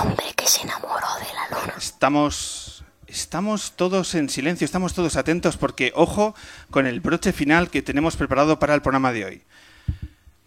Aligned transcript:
hombre 0.00 0.26
que 0.36 0.46
se 0.46 0.62
enamoró 0.62 1.06
de 1.18 1.34
la 1.34 1.60
luna. 1.60 1.74
Estamos. 1.76 2.84
Estamos 3.06 3.76
todos 3.76 4.14
en 4.16 4.28
silencio, 4.28 4.64
estamos 4.64 4.92
todos 4.92 5.16
atentos 5.16 5.56
porque, 5.56 5.92
ojo, 5.94 6.34
con 6.70 6.86
el 6.86 7.00
broche 7.00 7.32
final 7.32 7.70
que 7.70 7.80
tenemos 7.80 8.16
preparado 8.16 8.58
para 8.58 8.74
el 8.74 8.82
programa 8.82 9.12
de 9.12 9.24
hoy. 9.24 9.42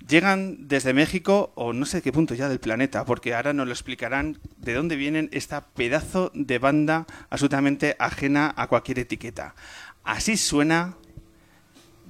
Llegan 0.05 0.67
desde 0.67 0.93
México 0.93 1.53
o 1.55 1.71
no 1.71 1.85
sé 1.85 2.01
qué 2.01 2.11
punto 2.11 2.33
ya 2.33 2.49
del 2.49 2.59
planeta, 2.59 3.05
porque 3.05 3.35
ahora 3.35 3.53
nos 3.53 3.67
lo 3.67 3.71
explicarán 3.71 4.37
de 4.57 4.73
dónde 4.73 4.97
vienen 4.97 5.29
esta 5.31 5.67
pedazo 5.67 6.31
de 6.33 6.59
banda 6.59 7.05
absolutamente 7.29 7.95
ajena 7.99 8.53
a 8.57 8.67
cualquier 8.67 8.99
etiqueta. 8.99 9.55
Así 10.03 10.35
suena 10.35 10.97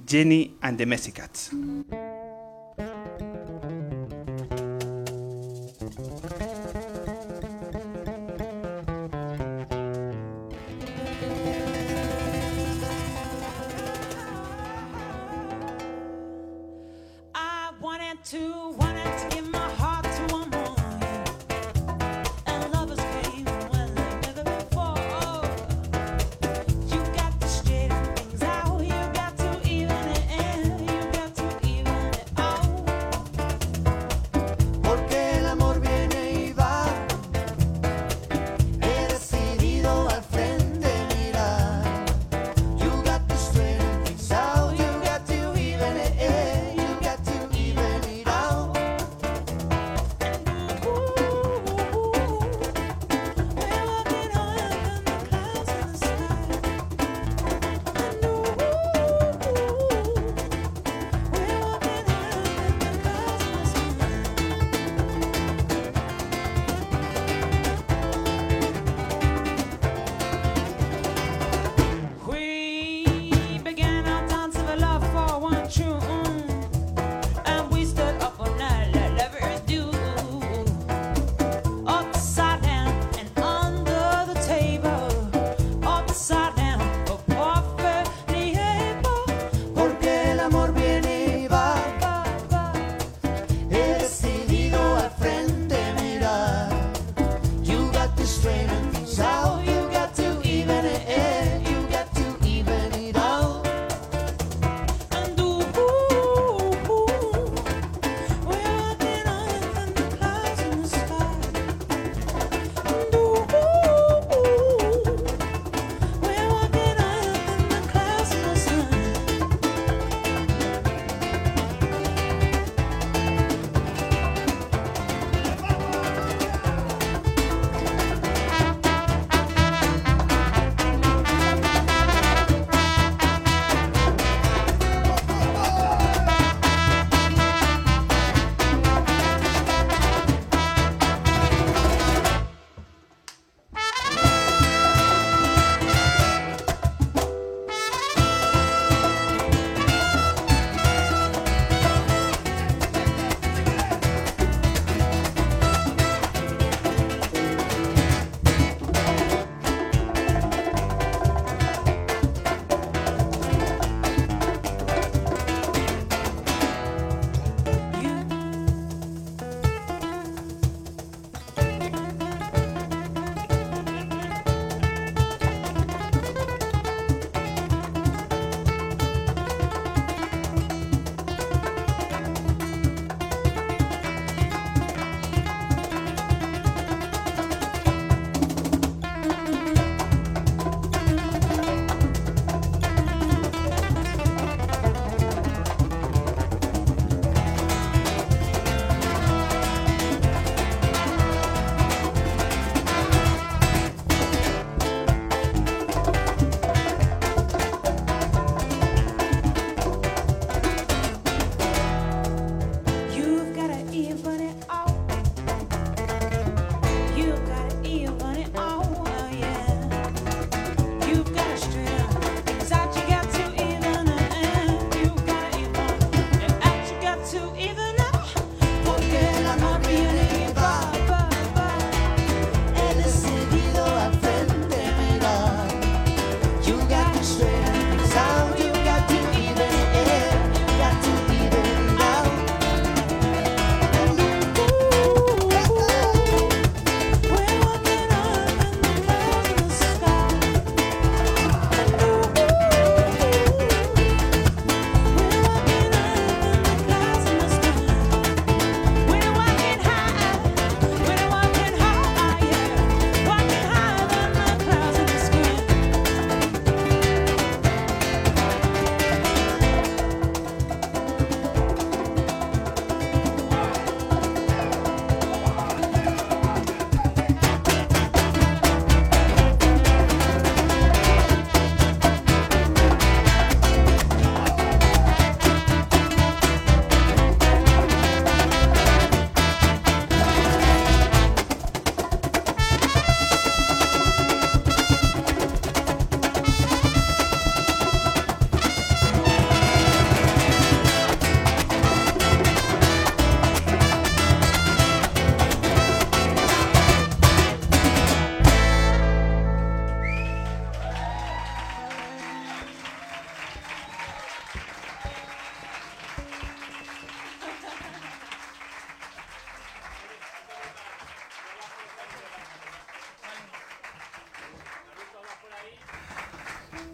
Jenny 0.08 0.56
and 0.60 0.78
the 0.78 0.86
Mexicats. 0.86 1.50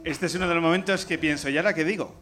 Este 0.05 0.27
es 0.27 0.35
uno 0.35 0.47
de 0.49 0.55
los 0.55 0.63
momentos 0.63 1.07
que 1.07 1.19
pienso, 1.19 1.49
¿y 1.49 1.57
ahora 1.57 1.73
qué 1.75 1.85
digo? 1.85 2.15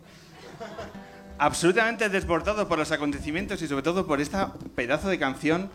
Absolutamente 1.38 2.08
desbordado 2.08 2.68
por 2.68 2.78
los 2.78 2.92
acontecimientos 2.92 3.60
y 3.62 3.66
sobre 3.68 3.82
todo 3.82 4.06
por 4.06 4.20
esta 4.20 4.52
pedazo 4.76 5.08
de 5.08 5.18
canción. 5.18 5.70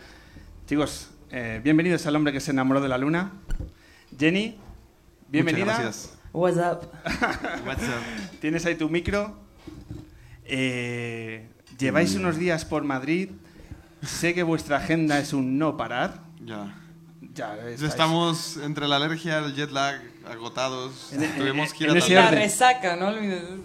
Chicos, 0.67 1.09
eh, 1.31 1.59
bienvenidos 1.63 2.05
al 2.05 2.15
hombre 2.15 2.31
que 2.31 2.39
se 2.39 2.51
enamoró 2.51 2.79
de 2.79 2.87
la 2.87 2.97
luna. 2.97 3.33
Jenny, 4.17 4.57
bienvenida. 5.27 5.65
Muchas 5.65 5.79
gracias. 5.81 6.13
What's 6.31 6.57
up? 6.57 6.89
What's 7.65 7.83
up? 7.83 8.39
Tienes 8.39 8.65
ahí 8.65 8.75
tu 8.75 8.87
micro. 8.89 9.37
Eh, 10.45 11.49
lleváis 11.77 12.15
unos 12.15 12.37
días 12.37 12.63
por 12.63 12.83
Madrid. 12.85 13.31
Sé 14.01 14.33
que 14.33 14.43
vuestra 14.43 14.77
agenda 14.77 15.19
es 15.19 15.33
un 15.33 15.57
no 15.57 15.75
parar. 15.75 16.21
Ya. 16.45 16.73
Ya, 17.33 17.55
Ya 17.57 17.69
estáis- 17.69 17.81
Estamos 17.83 18.57
entre 18.57 18.87
la 18.87 18.95
alergia, 18.95 19.39
el 19.39 19.53
jet 19.53 19.71
lag, 19.71 19.99
agotados. 20.31 21.11
En- 21.13 21.35
Tuvimos 21.37 21.71
en- 21.81 21.89
en 21.89 21.97
ese 21.97 22.15
también. 22.15 22.15
La 22.25 22.31
resaca, 22.31 22.95
no. 22.95 23.11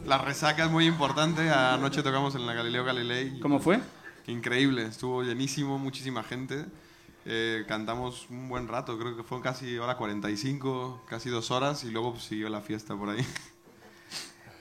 La 0.07 0.19
resaca 0.19 0.65
es 0.65 0.71
muy 0.71 0.87
importante. 0.87 1.51
Anoche 1.51 2.03
tocamos 2.03 2.35
en 2.35 2.47
la 2.47 2.55
Galileo 2.55 2.85
Galilei. 2.85 3.39
¿Cómo 3.41 3.59
fue? 3.61 3.81
Increíble, 4.27 4.85
estuvo 4.87 5.23
llenísimo, 5.23 5.79
muchísima 5.79 6.23
gente. 6.23 6.65
Eh, 7.25 7.65
cantamos 7.69 8.27
un 8.31 8.49
buen 8.49 8.67
rato, 8.69 8.99
creo 8.99 9.17
que 9.17 9.23
fue 9.23 9.41
casi 9.41 9.79
hora 9.79 9.97
45, 9.97 11.05
casi 11.09 11.29
dos 11.31 11.51
horas, 11.53 11.85
y 11.85 11.91
luego 11.91 12.13
pues, 12.13 12.25
siguió 12.25 12.49
la 12.49 12.61
fiesta 12.61 12.97
por 12.97 13.11
ahí. 13.11 13.25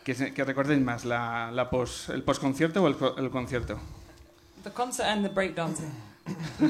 Que, 0.04 0.15
se- 0.15 0.33
que 0.33 0.44
recordéis 0.44 0.81
más, 0.81 1.06
la, 1.06 1.51
la 1.51 1.69
pos- 1.69 2.09
¿el 2.09 2.24
posconcierto 2.24 2.81
o 2.83 2.88
el, 2.88 2.95
el 3.24 3.30
concierto? 3.30 3.80
The 4.63 4.71
concert 4.71 5.09
and 5.09 5.24
the 5.27 5.30
breakdancing. 5.33 5.92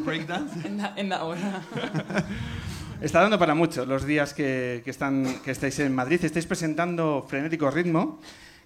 Breakdance. 0.06 0.54
In 0.68 0.78
that, 0.78 0.98
in 0.98 1.10
that 1.10 1.22
order. 1.24 1.62
Está 3.02 3.22
dando 3.22 3.40
para 3.40 3.56
mucho 3.56 3.86
los 3.86 4.06
días 4.06 4.34
que, 4.34 4.82
que 4.86 4.92
están, 4.92 5.42
que 5.44 5.52
estáis 5.52 5.80
en 5.80 5.94
Madrid. 5.96 6.24
Estáis 6.24 6.46
presentando 6.46 7.26
Frenético 7.28 7.70
Ritmo, 7.72 8.20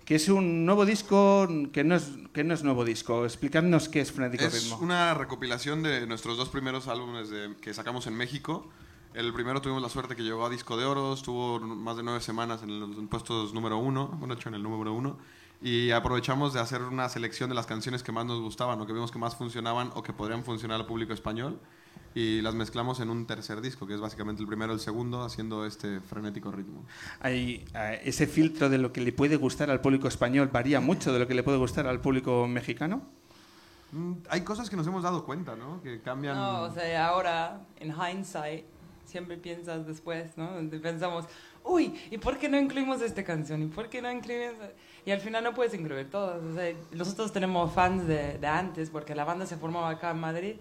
que 0.03 0.15
es 0.15 0.27
un 0.27 0.65
nuevo 0.65 0.85
disco 0.85 1.47
que 1.71 1.83
no 1.85 1.95
es, 1.95 2.11
que 2.33 2.43
no 2.43 2.53
es 2.53 2.61
nuevo 2.63 2.83
disco. 2.83 3.23
Explicadnos 3.23 3.87
qué 3.87 4.01
es 4.01 4.11
Frenético 4.11 4.43
Es 4.43 4.53
Ritmo. 4.63 4.79
una 4.79 5.13
recopilación 5.13 5.83
de 5.83 6.05
nuestros 6.05 6.37
dos 6.37 6.49
primeros 6.49 6.87
álbumes 6.89 7.29
de- 7.29 7.55
que 7.61 7.73
sacamos 7.73 8.07
en 8.07 8.15
México. 8.15 8.67
El 9.13 9.31
primero 9.33 9.61
tuvimos 9.61 9.81
la 9.81 9.87
suerte 9.87 10.17
que 10.17 10.23
llegó 10.23 10.45
a 10.45 10.49
disco 10.49 10.75
de 10.75 10.83
oro, 10.83 11.13
estuvo 11.13 11.57
más 11.61 11.95
de 11.95 12.03
nueve 12.03 12.19
semanas 12.19 12.61
en 12.63 12.77
los 12.81 12.89
puestos 13.09 13.53
número 13.53 13.77
uno, 13.77 14.07
bueno, 14.19 14.33
hecho 14.33 14.49
en 14.49 14.55
el 14.55 14.63
número 14.63 14.91
uno, 14.91 15.17
y 15.61 15.91
aprovechamos 15.91 16.53
de 16.53 16.59
hacer 16.59 16.81
una 16.81 17.07
selección 17.07 17.47
de 17.47 17.55
las 17.55 17.65
canciones 17.65 18.03
que 18.03 18.11
más 18.11 18.25
nos 18.25 18.41
gustaban 18.41 18.81
o 18.81 18.85
que 18.85 18.91
vimos 18.91 19.11
que 19.13 19.17
más 19.19 19.37
funcionaban 19.37 19.91
o 19.95 20.03
que 20.03 20.11
podrían 20.11 20.43
funcionar 20.43 20.81
al 20.81 20.85
público 20.85 21.13
español 21.13 21.61
y 22.15 22.41
las 22.41 22.55
mezclamos 22.55 23.01
en 23.01 23.09
un 23.09 23.27
tercer 23.27 23.61
disco, 23.61 23.85
que 23.85 23.93
es 23.93 23.99
básicamente 23.99 24.41
el 24.41 24.47
primero 24.47 24.71
y 24.71 24.75
el 24.75 24.79
segundo, 24.79 25.21
haciendo 25.23 25.65
este 25.65 25.99
frenético 25.99 26.49
ritmo. 26.49 26.85
Hay, 27.19 27.65
eh, 27.75 28.01
ese 28.05 28.25
filtro 28.25 28.69
de 28.69 28.77
lo 28.77 28.93
que 28.93 29.01
le 29.01 29.11
puede 29.11 29.35
gustar 29.35 29.69
al 29.69 29.81
público 29.81 30.07
español 30.07 30.49
varía 30.51 30.79
mucho 30.79 31.11
de 31.11 31.19
lo 31.19 31.27
que 31.27 31.35
le 31.35 31.43
puede 31.43 31.57
gustar 31.57 31.85
al 31.87 31.99
público 31.99 32.47
mexicano. 32.47 33.01
Mm, 33.91 34.13
Hay 34.29 34.41
cosas 34.41 34.69
que 34.69 34.77
nos 34.77 34.87
hemos 34.87 35.03
dado 35.03 35.25
cuenta, 35.25 35.55
¿no? 35.57 35.81
Que 35.83 36.01
cambian... 36.01 36.35
No, 36.35 36.61
o 36.63 36.71
sea, 36.71 37.07
ahora, 37.07 37.61
en 37.79 37.93
hindsight, 37.93 38.63
siempre 39.03 39.37
piensas 39.37 39.85
después, 39.85 40.37
¿no? 40.37 40.51
Pensamos, 40.81 41.25
uy, 41.65 41.93
¿y 42.09 42.17
por 42.17 42.37
qué 42.37 42.47
no 42.47 42.57
incluimos 42.57 43.01
esta 43.01 43.23
canción? 43.25 43.61
¿Y 43.61 43.67
por 43.67 43.89
qué 43.89 44.01
no 44.01 44.09
incluimos...? 44.09 44.55
Y 45.05 45.11
al 45.11 45.19
final 45.19 45.43
no 45.43 45.53
puedes 45.53 45.73
incluir 45.73 46.09
todas. 46.09 46.41
O 46.41 46.55
sea, 46.55 46.73
nosotros 46.91 47.31
tenemos 47.31 47.73
fans 47.73 48.07
de, 48.07 48.37
de 48.39 48.47
antes, 48.47 48.89
porque 48.89 49.13
la 49.13 49.25
banda 49.25 49.45
se 49.45 49.57
formó 49.57 49.85
acá 49.85 50.11
en 50.11 50.19
Madrid, 50.19 50.55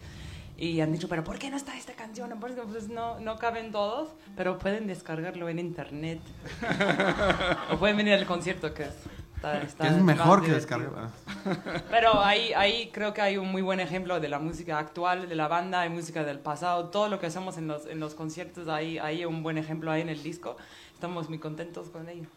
y 0.57 0.81
han 0.81 0.93
dicho, 0.93 1.09
¿pero 1.09 1.25
por 1.25 1.39
qué 1.39 1.51
no 1.51 1.57
está 1.57 1.77
esta 1.77 1.95
canción? 1.95 2.31
¿Por 2.41 2.55
qué? 2.55 2.63
Pues 2.63 2.89
no, 2.89 3.19
no 3.21 3.37
caben 3.39 3.73
todos, 3.73 4.11
pero 4.37 4.59
pueden 4.59 4.87
descargarlo 4.87 5.49
en 5.49 5.59
internet. 5.59 6.21
o 7.73 7.77
pueden 7.77 7.97
venir 7.97 8.15
al 8.15 8.27
concierto, 8.27 8.73
que 8.73 8.85
es... 8.85 8.95
está- 9.37 9.63
está 9.63 9.89
es 9.89 10.03
mejor 10.03 10.41
que 10.43 10.47
divertido. 10.49 10.79
descargar. 10.81 11.83
Pero 11.91 12.21
ahí, 12.23 12.53
ahí 12.55 12.91
creo 12.93 13.13
que 13.13 13.21
hay 13.21 13.37
un 13.37 13.51
muy 13.51 13.63
buen 13.63 13.81
ejemplo 13.81 14.21
de 14.21 14.29
la 14.29 14.39
música 14.39 14.79
actual, 14.79 15.29
de 15.29 15.35
la 15.35 15.49
banda, 15.49 15.81
hay 15.81 15.91
música 15.91 16.25
del 16.25 16.39
pasado, 16.39 16.87
todo 16.91 17.09
lo 17.09 17.19
que 17.19 17.27
hacemos 17.27 17.59
en 17.59 17.67
los, 17.69 17.87
en 17.87 18.01
los 18.01 18.15
conciertos, 18.15 18.69
ahí 18.69 18.99
hay 18.99 19.25
un 19.25 19.43
buen 19.43 19.59
ejemplo 19.59 19.91
ahí 19.91 20.01
en 20.03 20.09
el 20.09 20.23
disco. 20.23 20.57
Estamos 20.95 21.29
muy 21.29 21.39
contentos 21.39 21.89
con 21.91 22.09
ello. 22.09 22.29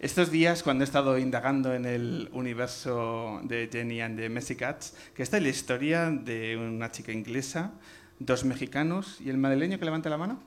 Estos 0.00 0.30
días, 0.30 0.62
cuando 0.62 0.82
he 0.82 0.86
estado 0.86 1.18
indagando 1.18 1.74
en 1.74 1.84
el 1.84 2.30
universo 2.32 3.38
de 3.44 3.68
Jenny 3.70 4.00
and 4.00 4.18
the 4.18 4.30
Messi 4.30 4.56
Cats, 4.56 4.94
que 5.14 5.22
está 5.22 5.36
en 5.36 5.42
la 5.42 5.50
historia 5.50 6.10
de 6.10 6.56
una 6.56 6.90
chica 6.90 7.12
inglesa, 7.12 7.72
dos 8.18 8.46
mexicanos 8.46 9.20
y 9.20 9.28
el 9.28 9.36
madrileño 9.36 9.78
que 9.78 9.84
levanta 9.84 10.08
la 10.08 10.16
mano. 10.16 10.40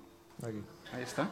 Ahí 0.91 1.03
está. 1.03 1.29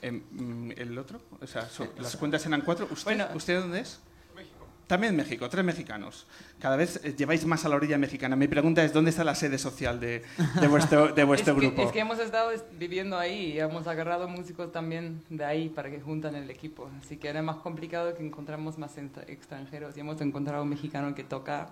Em, 0.00 0.22
mm, 0.30 0.72
¿El 0.76 0.96
otro? 0.98 1.20
O 1.40 1.46
sea, 1.48 1.68
las 1.98 2.16
cuentas 2.16 2.46
eran 2.46 2.60
cuatro. 2.60 2.86
¿Usted, 2.88 3.06
Bueno. 3.06 3.26
¿usted 3.34 3.58
dónde 3.60 3.80
es? 3.80 4.00
También 4.88 5.14
México, 5.14 5.48
tres 5.50 5.64
mexicanos. 5.64 6.26
Cada 6.58 6.74
vez 6.76 6.98
eh, 7.04 7.14
lleváis 7.16 7.44
más 7.44 7.64
a 7.64 7.68
la 7.68 7.76
orilla 7.76 7.98
mexicana. 7.98 8.36
Mi 8.36 8.48
pregunta 8.48 8.82
es, 8.82 8.92
¿dónde 8.92 9.10
está 9.10 9.22
la 9.22 9.34
sede 9.34 9.58
social 9.58 10.00
de, 10.00 10.24
de 10.60 10.66
vuestro, 10.66 11.08
de 11.12 11.24
vuestro 11.32 11.52
es, 11.54 11.60
que, 11.60 11.66
grupo? 11.66 11.82
es 11.82 11.92
que 11.92 12.00
hemos 12.00 12.18
estado 12.18 12.50
es- 12.50 12.64
viviendo 12.78 13.18
ahí 13.18 13.52
y 13.52 13.60
hemos 13.60 13.86
agarrado 13.86 14.26
músicos 14.28 14.72
también 14.72 15.22
de 15.28 15.44
ahí 15.44 15.68
para 15.68 15.90
que 15.90 16.00
juntan 16.00 16.34
el 16.36 16.50
equipo. 16.50 16.88
Así 17.04 17.18
que 17.18 17.28
era 17.28 17.42
más 17.42 17.56
complicado 17.56 18.14
que 18.14 18.26
encontramos 18.26 18.78
más 18.78 18.96
extra- 18.96 19.24
extranjeros 19.28 19.94
y 19.96 20.00
hemos 20.00 20.18
encontrado 20.22 20.62
un 20.62 20.70
mexicano 20.70 21.14
que 21.14 21.22
toca 21.22 21.68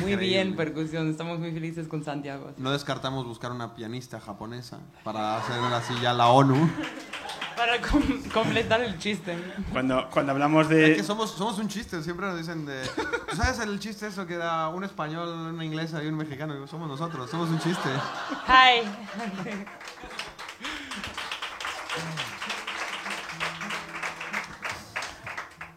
muy 0.00 0.16
bien 0.16 0.48
Increíble. 0.48 0.56
percusión. 0.56 1.08
Estamos 1.08 1.38
muy 1.38 1.52
felices 1.52 1.88
con 1.88 2.04
Santiago. 2.04 2.52
No 2.58 2.72
descartamos 2.72 3.24
buscar 3.26 3.52
una 3.52 3.74
pianista 3.74 4.20
japonesa 4.20 4.80
para 5.02 5.38
hacer 5.38 5.56
así 5.72 5.94
ya 6.02 6.12
la 6.12 6.28
ONU. 6.28 6.68
Para 7.58 7.80
com- 7.80 8.22
completar 8.32 8.80
el 8.82 8.96
chiste. 8.98 9.36
Cuando, 9.72 10.08
cuando 10.10 10.30
hablamos 10.30 10.70
Es 10.70 10.70
de... 10.70 10.96
que 10.96 11.02
somos, 11.02 11.32
somos 11.32 11.58
un 11.58 11.66
chiste, 11.66 12.00
siempre 12.04 12.24
nos 12.26 12.38
dicen 12.38 12.64
de... 12.64 12.86
¿Tú 13.28 13.34
sabes 13.36 13.58
el 13.58 13.80
chiste 13.80 14.06
eso 14.06 14.24
que 14.28 14.36
da 14.36 14.68
un 14.68 14.84
español, 14.84 15.28
una 15.52 15.64
inglesa 15.64 16.02
y 16.02 16.06
un 16.06 16.16
mexicano? 16.16 16.66
Somos 16.68 16.86
nosotros, 16.86 17.28
somos 17.28 17.50
un 17.50 17.58
chiste. 17.58 17.88
Hi. 18.46 18.86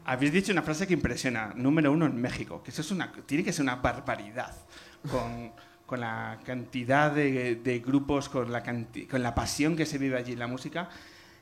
Habéis 0.06 0.34
dicho 0.34 0.52
una 0.52 0.62
frase 0.62 0.86
que 0.88 0.94
impresiona, 0.94 1.52
número 1.56 1.92
uno 1.92 2.06
en 2.06 2.20
México, 2.20 2.62
que 2.64 2.72
eso 2.72 2.82
es 2.82 2.92
una, 2.92 3.12
tiene 3.26 3.44
que 3.44 3.54
ser 3.54 3.64
una 3.64 3.78
barbaridad, 3.78 4.54
con, 5.10 5.52
con 5.86 6.00
la 6.02 6.38
cantidad 6.46 7.12
de, 7.12 7.56
de 7.56 7.80
grupos, 7.80 8.28
con 8.28 8.52
la, 8.52 8.62
canti- 8.64 9.08
con 9.08 9.24
la 9.24 9.34
pasión 9.34 9.76
que 9.76 9.86
se 9.86 9.98
vive 9.98 10.18
allí 10.18 10.34
en 10.34 10.40
la 10.40 10.48
música, 10.48 10.90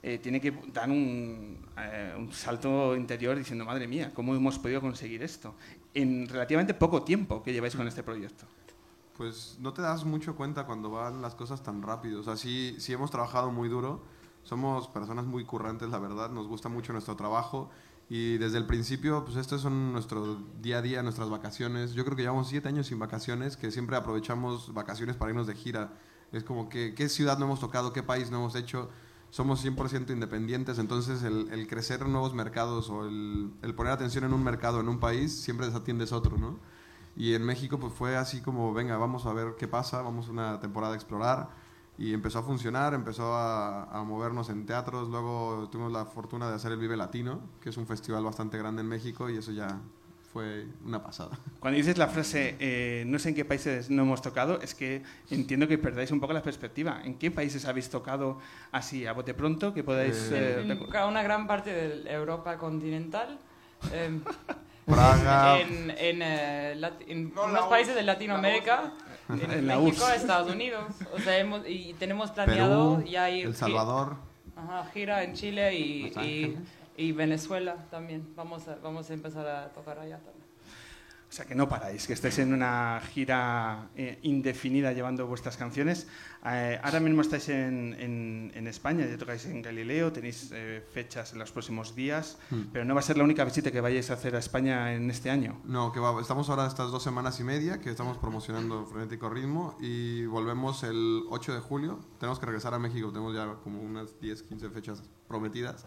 eh, 0.01 0.17
tiene 0.17 0.39
que 0.39 0.51
dar 0.73 0.89
un, 0.89 1.57
eh, 1.77 2.15
un 2.17 2.31
salto 2.31 2.95
interior 2.95 3.37
diciendo, 3.37 3.65
madre 3.65 3.87
mía, 3.87 4.11
¿cómo 4.13 4.33
hemos 4.33 4.57
podido 4.57 4.79
conseguir 4.79 5.21
esto? 5.23 5.55
En 5.93 6.27
relativamente 6.27 6.73
poco 6.73 7.03
tiempo 7.03 7.43
que 7.43 7.51
lleváis 7.51 7.75
con 7.75 7.87
este 7.87 8.03
proyecto. 8.03 8.45
Pues 9.17 9.57
no 9.59 9.73
te 9.73 9.81
das 9.81 10.05
mucho 10.05 10.37
cuenta 10.37 10.65
cuando 10.65 10.89
van 10.91 11.21
las 11.21 11.35
cosas 11.35 11.61
tan 11.61 11.81
rápido. 11.81 12.21
O 12.21 12.23
sea, 12.23 12.37
sí, 12.37 12.75
sí 12.79 12.93
hemos 12.93 13.11
trabajado 13.11 13.51
muy 13.51 13.67
duro. 13.67 14.01
Somos 14.43 14.87
personas 14.87 15.25
muy 15.25 15.43
currantes, 15.43 15.89
la 15.89 15.99
verdad. 15.99 16.29
Nos 16.29 16.47
gusta 16.47 16.69
mucho 16.69 16.93
nuestro 16.93 17.17
trabajo. 17.17 17.69
Y 18.07 18.37
desde 18.37 18.57
el 18.57 18.65
principio, 18.65 19.25
pues 19.25 19.35
estos 19.35 19.61
son 19.61 19.91
nuestro 19.91 20.37
día 20.61 20.77
a 20.77 20.81
día, 20.81 21.03
nuestras 21.03 21.29
vacaciones. 21.29 21.91
Yo 21.93 22.05
creo 22.05 22.15
que 22.15 22.21
llevamos 22.23 22.47
siete 22.47 22.69
años 22.69 22.87
sin 22.87 22.97
vacaciones, 22.97 23.57
que 23.57 23.71
siempre 23.71 23.97
aprovechamos 23.97 24.73
vacaciones 24.73 25.17
para 25.17 25.31
irnos 25.31 25.47
de 25.47 25.55
gira. 25.55 25.91
Es 26.31 26.45
como 26.45 26.69
que 26.69 26.95
qué 26.95 27.09
ciudad 27.09 27.37
no 27.37 27.45
hemos 27.45 27.59
tocado, 27.59 27.91
qué 27.91 28.01
país 28.01 28.31
no 28.31 28.37
hemos 28.37 28.55
hecho. 28.55 28.89
Somos 29.31 29.63
100% 29.63 30.11
independientes, 30.11 30.79
entonces 30.79 31.23
el, 31.23 31.49
el 31.51 31.67
crecer 31.67 32.01
en 32.01 32.11
nuevos 32.11 32.33
mercados 32.33 32.89
o 32.89 33.05
el, 33.05 33.51
el 33.61 33.75
poner 33.75 33.93
atención 33.93 34.23
en 34.23 34.33
un 34.33 34.43
mercado, 34.43 34.79
en 34.79 34.89
un 34.89 34.99
país, 34.99 35.39
siempre 35.39 35.67
desatiendes 35.67 36.11
otro, 36.11 36.37
¿no? 36.37 36.57
Y 37.15 37.33
en 37.33 37.43
México 37.43 37.79
pues 37.79 37.93
fue 37.93 38.17
así 38.17 38.41
como, 38.41 38.73
venga, 38.73 38.97
vamos 38.97 39.25
a 39.25 39.33
ver 39.33 39.55
qué 39.57 39.67
pasa, 39.67 40.01
vamos 40.01 40.29
una 40.29 40.59
temporada 40.59 40.93
a 40.93 40.95
explorar. 40.95 41.49
Y 41.97 42.13
empezó 42.13 42.39
a 42.39 42.43
funcionar, 42.43 42.93
empezó 42.93 43.35
a, 43.35 43.83
a 43.83 44.03
movernos 44.03 44.49
en 44.49 44.65
teatros. 44.65 45.09
Luego 45.09 45.67
tuvimos 45.69 45.91
la 45.91 46.05
fortuna 46.05 46.47
de 46.47 46.55
hacer 46.55 46.71
el 46.71 46.79
Vive 46.79 46.95
Latino, 46.95 47.41
que 47.59 47.71
es 47.71 47.77
un 47.77 47.85
festival 47.85 48.23
bastante 48.23 48.57
grande 48.57 48.81
en 48.81 48.87
México 48.87 49.29
y 49.29 49.35
eso 49.35 49.51
ya 49.51 49.81
fue 50.31 50.65
una 50.85 51.01
pasada. 51.03 51.37
Cuando 51.59 51.77
dices 51.77 51.97
la 51.97 52.07
frase, 52.07 52.55
eh, 52.59 53.03
no 53.07 53.17
sé 53.19 53.29
en 53.29 53.35
qué 53.35 53.45
países 53.45 53.89
no 53.89 54.03
hemos 54.03 54.21
tocado, 54.21 54.61
es 54.61 54.75
que 54.75 55.01
entiendo 55.31 55.67
que 55.67 55.77
perdáis 55.77 56.11
un 56.11 56.19
poco 56.19 56.33
la 56.33 56.43
perspectiva. 56.43 57.01
¿En 57.03 57.15
qué 57.17 57.31
países 57.31 57.65
habéis 57.65 57.89
tocado 57.89 58.39
así, 58.71 59.05
a 59.07 59.13
bote 59.13 59.33
pronto, 59.33 59.73
que 59.73 59.83
podáis... 59.83 60.29
Eh, 60.31 60.59
eh, 60.59 60.61
En, 60.61 60.71
en 60.71 61.03
una 61.07 61.23
gran 61.23 61.47
parte 61.47 61.71
de 61.73 62.11
Europa 62.11 62.57
continental. 62.57 63.39
em, 63.93 64.21
Praga, 64.85 65.59
en 65.59 65.91
en, 65.91 66.21
eh, 66.23 66.81
en 67.07 67.33
No, 67.35 67.45
unos 67.45 67.67
países 67.67 67.93
de 67.93 68.01
Latinoamérica, 68.01 68.93
en, 69.29 69.51
En 69.51 69.67
la 69.67 69.77
México. 69.77 70.07
Estados 70.09 70.51
Unidos. 70.51 70.85
O 71.13 71.19
sea, 71.19 71.37
hemos, 71.37 71.61
y 71.67 71.93
tenemos 71.99 72.31
planeado 72.31 72.97
Perú, 72.97 73.07
ya 73.09 73.29
ir 73.29 73.45
El 73.45 73.55
Salvador. 73.55 74.15
Ajá, 74.55 74.89
gira 74.91 75.23
en 75.23 75.33
Chile 75.33 75.75
y, 75.75 76.03
Los 76.09 76.17
y, 77.07 77.11
Venezuela 77.11 77.87
también. 77.89 78.33
Vamos 78.35 78.67
a, 78.67 78.75
vamos 78.75 79.09
a 79.09 79.13
empezar 79.13 79.47
a 79.47 79.69
tocar 79.73 79.99
allá 79.99 80.17
también. 80.17 80.39
O 81.21 81.31
sea, 81.31 81.45
que 81.45 81.53
no 81.53 81.69
paráis, 81.69 82.07
que 82.07 82.13
estáis 82.13 82.39
en 82.39 82.51
una 82.55 82.99
gira 83.13 83.89
eh, 83.95 84.17
indefinida 84.23 84.93
llevando 84.93 85.27
vuestras 85.27 85.57
canciones. 85.57 86.07
Eh, 86.43 86.79
ahora 86.81 86.99
mismo 86.99 87.21
estáis 87.21 87.49
en, 87.49 87.95
en- 87.99 88.51
en 88.55 88.65
España, 88.67 89.05
ya 89.05 89.15
tocáis 89.15 89.45
en 89.45 89.61
Galileo, 89.61 90.11
tenéis 90.11 90.49
eh, 90.51 90.83
fechas 90.91 91.33
en 91.33 91.37
los 91.37 91.51
próximos 91.51 91.95
días, 91.95 92.39
Hmm. 92.49 92.61
pero 92.73 92.83
no 92.83 92.95
va 92.95 93.01
a 93.01 93.03
ser 93.03 93.15
la 93.19 93.23
única 93.25 93.45
visita 93.45 93.71
que 93.71 93.79
vayáis 93.79 94.09
a 94.09 94.15
hacer 94.15 94.35
a 94.35 94.39
España 94.39 94.91
en 94.95 95.11
este 95.11 95.29
año. 95.29 95.61
No, 95.65 95.91
que 95.91 95.99
va, 95.99 96.19
estamos 96.19 96.49
ahora 96.49 96.65
estas 96.65 96.89
dos 96.89 97.03
semanas 97.03 97.39
y 97.39 97.43
media 97.43 97.79
que 97.79 97.91
estamos 97.91 98.17
promocionando 98.17 98.87
Frenético 98.87 99.29
Ritmo 99.29 99.77
y 99.79 100.25
volvemos 100.25 100.81
el 100.81 101.21
8 101.29 101.53
de 101.53 101.59
julio. 101.59 101.99
Tenemos 102.19 102.39
que 102.39 102.47
regresar 102.47 102.73
a 102.73 102.79
México, 102.79 103.09
tenemos 103.09 103.35
ya 103.35 103.53
como 103.63 103.79
unas 103.83 104.19
10, 104.19 104.41
15 104.41 104.71
fechas 104.71 105.03
prometidas. 105.27 105.85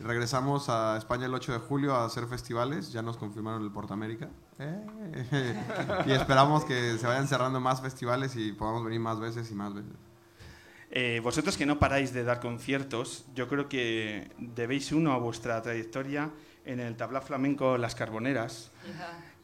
Regresamos 0.00 0.68
a 0.68 0.96
España 0.96 1.26
el 1.26 1.34
8 1.34 1.52
de 1.52 1.58
julio 1.58 1.94
a 1.94 2.04
hacer 2.04 2.26
festivales, 2.26 2.92
ya 2.92 3.00
nos 3.00 3.16
confirmaron 3.16 3.62
el 3.62 3.70
Portamérica. 3.70 4.28
Eh, 4.58 5.54
y 6.06 6.12
esperamos 6.12 6.64
que 6.64 6.98
se 6.98 7.06
vayan 7.06 7.28
cerrando 7.28 7.60
más 7.60 7.80
festivales 7.80 8.34
y 8.36 8.52
podamos 8.52 8.84
venir 8.84 9.00
más 9.00 9.20
veces 9.20 9.50
y 9.50 9.54
más 9.54 9.72
veces. 9.72 9.92
Eh, 10.90 11.20
vosotros 11.22 11.56
que 11.56 11.66
no 11.66 11.78
paráis 11.78 12.12
de 12.12 12.24
dar 12.24 12.40
conciertos, 12.40 13.24
yo 13.34 13.48
creo 13.48 13.68
que 13.68 14.30
debéis 14.38 14.92
uno 14.92 15.12
a 15.12 15.18
vuestra 15.18 15.60
trayectoria 15.62 16.30
en 16.64 16.80
el 16.80 16.96
tabla 16.96 17.20
flamenco 17.20 17.78
Las 17.78 17.94
Carboneras, 17.94 18.72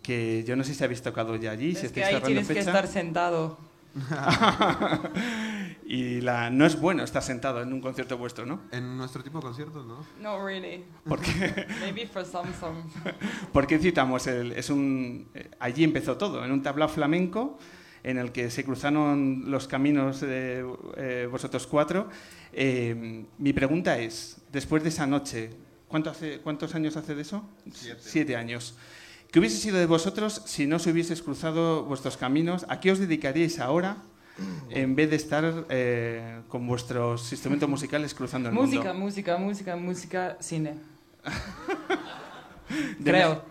que 0.03 0.45
yo 0.45 0.57
no 0.57 0.65
sé 0.65 0.75
si 0.75 0.83
habéis 0.85 1.03
tocado 1.03 1.37
ya 1.37 1.53
allí, 1.53 1.75
si 1.75 1.87
Es 1.87 1.93
que 1.93 2.01
estáis 2.01 2.17
ahí 2.17 2.23
tienes 2.23 2.49
que 2.49 2.55
fecha. 2.55 2.71
estar 2.71 2.87
sentado. 2.87 3.70
y 5.85 6.21
la, 6.21 6.51
no 6.51 6.67
es 6.67 6.81
bueno 6.81 7.03
estar 7.03 7.23
sentado 7.23 7.63
en 7.63 7.73
un 7.73 7.81
concierto 7.81 8.17
vuestro, 8.17 8.47
¿no? 8.47 8.63
En 8.71 8.97
nuestro 8.97 9.23
tipo 9.23 9.39
de 9.39 9.43
conciertos, 9.43 9.87
¿no? 9.87 10.05
No 10.21 10.45
really. 10.45 10.85
Porque, 11.09 11.67
Maybe 11.81 12.07
for 12.07 12.25
some 12.25 12.51
songs. 12.59 12.93
¿Por 13.53 13.67
qué 13.67 13.79
citamos? 13.79 14.27
El, 14.27 14.53
es 14.53 14.71
un, 14.71 15.29
eh, 15.35 15.51
allí 15.59 15.85
empezó 15.85 16.17
todo, 16.17 16.45
en 16.45 16.53
un 16.53 16.63
tablao 16.63 16.89
flamenco 16.89 17.59
en 18.03 18.19
el 18.19 18.33
que 18.33 18.51
se 18.51 18.65
cruzaron 18.65 19.51
los 19.51 19.69
caminos 19.69 20.21
de 20.21 20.65
eh, 20.97 21.29
vosotros 21.31 21.67
cuatro. 21.67 22.09
Eh, 22.53 23.25
mi 23.39 23.53
pregunta 23.53 23.99
es, 23.99 24.43
después 24.51 24.83
de 24.83 24.89
esa 24.89 25.07
noche, 25.07 25.51
¿cuánto 25.89 26.11
hace, 26.11 26.41
¿cuántos 26.41 26.75
años 26.75 26.97
hace 26.97 27.15
de 27.15 27.23
eso? 27.23 27.49
Siete. 27.99 28.37
años. 28.37 28.77
¿Qué 29.31 29.39
hubiese 29.39 29.57
sido 29.59 29.79
de 29.79 29.87
vosotros 29.87 30.43
si 30.47 30.67
no 30.67 30.79
se 30.79 30.91
hubieses 30.91 31.23
cruzado 31.23 31.85
vuestros 31.85 32.17
caminos? 32.17 32.67
¿A 32.69 32.81
qué 32.81 32.91
os 32.91 32.99
dedicaríais 32.99 33.61
ahora 33.61 33.99
en 34.71 34.97
vez 34.97 35.11
de 35.11 35.17
estar 35.17 35.67
eh, 35.69 36.41
con 36.49 36.67
vuestros 36.67 37.31
instrumentos 37.31 37.69
musicales 37.69 38.15
cruzando 38.15 38.49
el 38.49 38.55
Música, 38.55 38.93
mundo? 38.93 39.05
música, 39.05 39.37
música, 39.39 39.77
música, 39.77 40.37
cine. 40.41 40.75
De 42.99 43.05
Creo. 43.11 43.43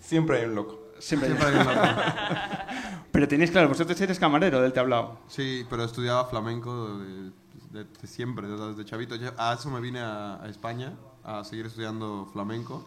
Siempre 0.00 0.40
hay 0.40 0.44
un 0.46 0.54
loco. 0.54 0.80
Siempre 0.98 1.30
hay- 1.30 1.36
Siempre 1.36 1.60
hay 1.60 1.66
una- 1.66 3.04
Pero 3.12 3.28
tenéis 3.28 3.50
claro, 3.52 3.68
vosotros 3.68 3.98
eres 4.00 4.18
camarero 4.18 4.60
del 4.60 4.72
tablao. 4.72 5.20
Sí, 5.28 5.64
pero 5.70 5.84
estudiaba 5.84 6.26
flamenco 6.26 6.98
de, 6.98 7.30
de- 7.70 7.84
de 7.84 8.06
siempre, 8.06 8.48
desde, 8.48 8.68
desde 8.70 8.84
chavito. 8.84 9.14
Yo- 9.16 9.32
a 9.38 9.54
eso 9.54 9.70
me 9.70 9.80
vine 9.80 10.00
a, 10.00 10.42
a 10.42 10.48
España 10.48 10.94
a 11.22 11.44
seguir 11.44 11.66
estudiando 11.66 12.28
flamenco. 12.32 12.86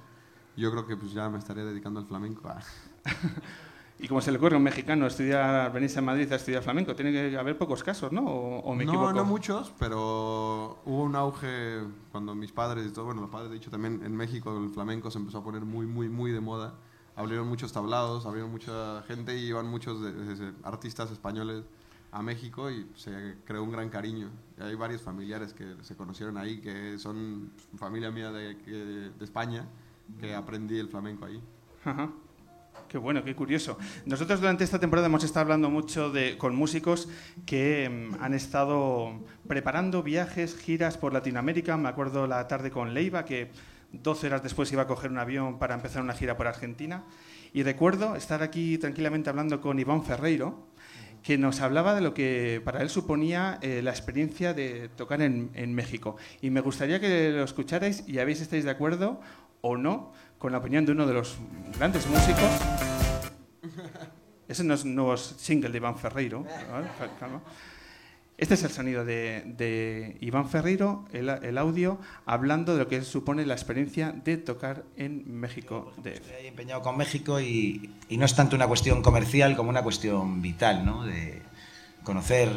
Yo 0.58 0.72
creo 0.72 0.86
que 0.86 0.98
pues 0.98 1.14
ya 1.14 1.30
me 1.30 1.38
estaré 1.38 1.64
dedicando 1.64 2.00
al 2.00 2.06
flamenco. 2.08 2.50
Ah. 2.50 2.60
Y 4.00 4.08
como 4.08 4.22
se 4.22 4.32
le 4.32 4.38
ocurre 4.38 4.54
a 4.54 4.58
un 4.60 4.64
mexicano 4.64 5.08
estudiar, 5.08 5.74
venirse 5.74 5.98
a 5.98 6.02
Madrid 6.04 6.32
a 6.32 6.36
estudiar 6.36 6.62
flamenco, 6.62 6.96
tiene 6.96 7.12
que 7.12 7.36
haber 7.36 7.58
pocos 7.58 7.84
casos, 7.84 8.12
¿no? 8.12 8.22
¿O, 8.28 8.60
o 8.60 8.76
me 8.76 8.86
no, 8.86 8.92
equivoco? 8.92 9.12
no 9.14 9.26
muchos, 9.26 9.74
pero 9.80 10.80
hubo 10.86 11.02
un 11.02 11.16
auge 11.16 11.80
cuando 12.12 12.36
mis 12.36 12.52
padres 12.52 12.86
y 12.86 12.92
todo, 12.92 13.06
bueno, 13.06 13.22
los 13.22 13.32
padres 13.32 13.50
de 13.50 13.56
dicho 13.56 13.72
también 13.72 14.04
en 14.06 14.16
México 14.16 14.56
el 14.56 14.70
flamenco 14.70 15.10
se 15.10 15.18
empezó 15.18 15.40
a 15.40 15.44
poner 15.44 15.64
muy, 15.66 15.88
muy, 15.88 16.10
muy 16.10 16.30
de 16.32 16.40
moda. 16.42 16.76
Abrieron 17.16 17.48
muchos 17.48 17.74
tablados, 17.74 18.28
abrieron 18.28 18.52
mucha 18.52 19.02
gente 19.08 19.36
y 19.36 19.48
iban 19.48 19.66
muchos 19.68 20.00
de- 20.00 20.14
de- 20.14 20.36
de 20.36 20.54
artistas 20.64 21.10
españoles 21.10 21.64
a 22.12 22.22
México 22.22 22.70
y 22.70 22.88
se 22.96 23.38
creó 23.46 23.64
un 23.64 23.72
gran 23.72 23.90
cariño. 23.90 24.30
Y 24.60 24.62
hay 24.62 24.76
varios 24.76 25.02
familiares 25.02 25.54
que 25.54 25.76
se 25.82 25.96
conocieron 25.96 26.38
ahí, 26.38 26.62
que 26.62 27.00
son 27.00 27.50
familia 27.76 28.12
mía 28.12 28.32
de 28.32 29.12
España, 29.22 29.66
que 30.20 30.34
aprendí 30.34 30.78
el 30.80 30.90
flamenco 30.90 31.26
ahí. 31.26 31.42
Ajá. 31.86 32.10
Qué 32.88 32.98
bueno, 32.98 33.22
qué 33.24 33.36
curioso. 33.36 33.78
Nosotros 34.06 34.40
durante 34.40 34.64
esta 34.64 34.80
temporada 34.80 35.08
hemos 35.08 35.24
estado 35.24 35.42
hablando 35.42 35.70
mucho 35.70 36.10
de, 36.10 36.38
con 36.38 36.56
músicos 36.56 37.10
que 37.46 37.90
mm, 37.90 38.24
han 38.24 38.34
estado 38.34 39.26
preparando 39.46 40.04
viajes, 40.04 40.56
giras 40.56 40.98
por 40.98 41.12
Latinoamérica. 41.12 41.76
Me 41.76 41.90
acuerdo 41.90 42.28
la 42.28 42.48
tarde 42.48 42.72
con 42.72 42.94
Leiva, 42.94 43.26
que 43.26 43.52
12 43.92 44.28
horas 44.28 44.44
después 44.44 44.72
iba 44.72 44.84
a 44.84 44.88
coger 44.88 45.12
un 45.12 45.18
avión 45.18 45.60
para 45.60 45.76
empezar 45.76 46.02
una 46.02 46.14
gira 46.14 46.38
por 46.38 46.48
Argentina. 46.48 47.04
Y 47.52 47.64
recuerdo 47.64 48.16
estar 48.16 48.42
aquí 48.42 48.78
tranquilamente 48.78 49.30
hablando 49.30 49.60
con 49.60 49.80
Iván 49.80 50.04
Ferreiro, 50.04 50.68
que 51.24 51.38
nos 51.38 51.60
hablaba 51.60 51.94
de 51.94 52.02
lo 52.02 52.14
que 52.14 52.62
para 52.64 52.82
él 52.82 52.90
suponía 52.90 53.60
eh, 53.62 53.82
la 53.82 53.92
experiencia 53.92 54.54
de 54.54 54.88
tocar 54.88 55.22
en, 55.22 55.50
en 55.56 55.74
México. 55.74 56.16
Y 56.42 56.52
me 56.52 56.62
gustaría 56.62 57.02
que 57.02 57.32
lo 57.32 57.44
escucharais 57.44 58.08
y 58.08 58.20
a 58.20 58.26
ver 58.26 58.38
si 58.38 58.44
estáis 58.44 58.64
de 58.64 58.72
acuerdo 58.72 59.20
o 59.62 59.78
no 59.78 60.12
con 60.38 60.52
la 60.52 60.60
opinión 60.60 60.86
de 60.86 60.92
uno 60.92 61.06
de 61.08 61.14
los 61.14 61.38
grandes 61.78 62.08
músicos. 62.08 62.50
Ese 64.48 64.64
no 64.64 64.74
es 64.74 64.84
un 64.84 64.96
nuevo 64.96 65.18
single 65.18 65.70
de 65.72 65.78
Iván 65.78 65.98
Ferreiro. 65.98 66.46
Calma. 67.20 67.42
Este 68.38 68.54
es 68.54 68.64
el 68.64 68.70
sonido 68.70 69.04
de, 69.04 69.44
de 69.58 70.16
Iván 70.22 70.48
Ferreiro, 70.48 71.06
el, 71.12 71.28
el 71.28 71.58
audio, 71.58 72.00
hablando 72.28 72.74
de 72.74 72.84
lo 72.84 72.88
que 72.88 73.02
supone 73.02 73.48
la 73.48 73.56
experiencia 73.56 74.12
de 74.12 74.38
tocar 74.38 74.84
en 74.96 75.40
México. 75.40 75.92
De, 76.04 76.14
Estoy 76.14 76.46
empeñado 76.46 76.84
con 76.84 76.96
México 76.98 77.42
y, 77.42 77.96
y 78.10 78.18
no 78.18 78.26
es 78.26 78.36
tanto 78.36 78.56
una 78.56 78.68
cuestión 78.68 79.02
comercial 79.02 79.56
como 79.56 79.72
una 79.72 79.82
cuestión 79.82 80.44
vital, 80.44 80.86
¿no? 80.86 81.04
De 81.04 81.42
conocer 82.04 82.50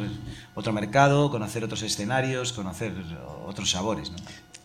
otro 0.53 0.71
mercado, 0.71 1.31
conocer 1.31 1.63
otros 1.63 1.81
escenarios, 1.81 2.53
conocer 2.53 2.93
otros 3.47 3.71
sabores, 3.71 4.11
¿no? 4.11 4.17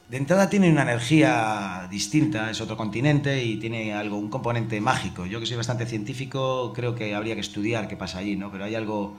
De 0.08 0.16
entrada 0.18 0.48
tiene 0.48 0.70
una 0.70 0.82
energía 0.82 1.88
distinta, 1.90 2.48
es 2.50 2.60
otro 2.60 2.76
continente 2.76 3.42
y 3.42 3.56
tiene 3.56 3.92
algo, 3.92 4.16
un 4.16 4.28
componente 4.30 4.80
mágico. 4.80 5.26
Yo 5.26 5.40
que 5.40 5.46
soy 5.46 5.56
bastante 5.56 5.84
científico 5.84 6.72
creo 6.72 6.94
que 6.94 7.14
habría 7.14 7.34
que 7.34 7.40
estudiar 7.40 7.88
qué 7.88 7.96
pasa 7.96 8.18
allí, 8.18 8.36
¿no? 8.36 8.52
Pero 8.52 8.64
hay 8.64 8.76
algo 8.76 9.16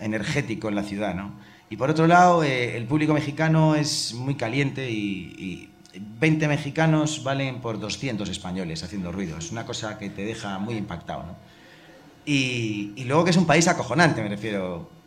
energético 0.00 0.68
en 0.68 0.74
la 0.74 0.82
ciudad, 0.82 1.14
¿no? 1.14 1.32
Y 1.68 1.76
por 1.76 1.90
otro 1.90 2.08
lado, 2.08 2.42
eh, 2.42 2.76
el 2.76 2.86
público 2.86 3.14
mexicano 3.14 3.76
es 3.76 4.12
muy 4.14 4.34
caliente 4.34 4.90
y, 4.90 5.70
y 5.94 6.00
20 6.18 6.48
mexicanos 6.48 7.22
valen 7.22 7.60
por 7.60 7.78
200 7.78 8.28
españoles 8.28 8.82
haciendo 8.82 9.12
ruido. 9.12 9.38
Es 9.38 9.52
una 9.52 9.64
cosa 9.64 9.96
que 9.96 10.10
te 10.10 10.24
deja 10.24 10.58
muy 10.58 10.74
impactado, 10.74 11.22
¿no? 11.22 11.36
Y, 12.26 12.92
y 12.96 13.04
luego 13.04 13.24
que 13.24 13.30
es 13.30 13.36
un 13.36 13.46
país 13.46 13.68
acojonante, 13.68 14.22
me 14.22 14.28
refiero. 14.28 14.99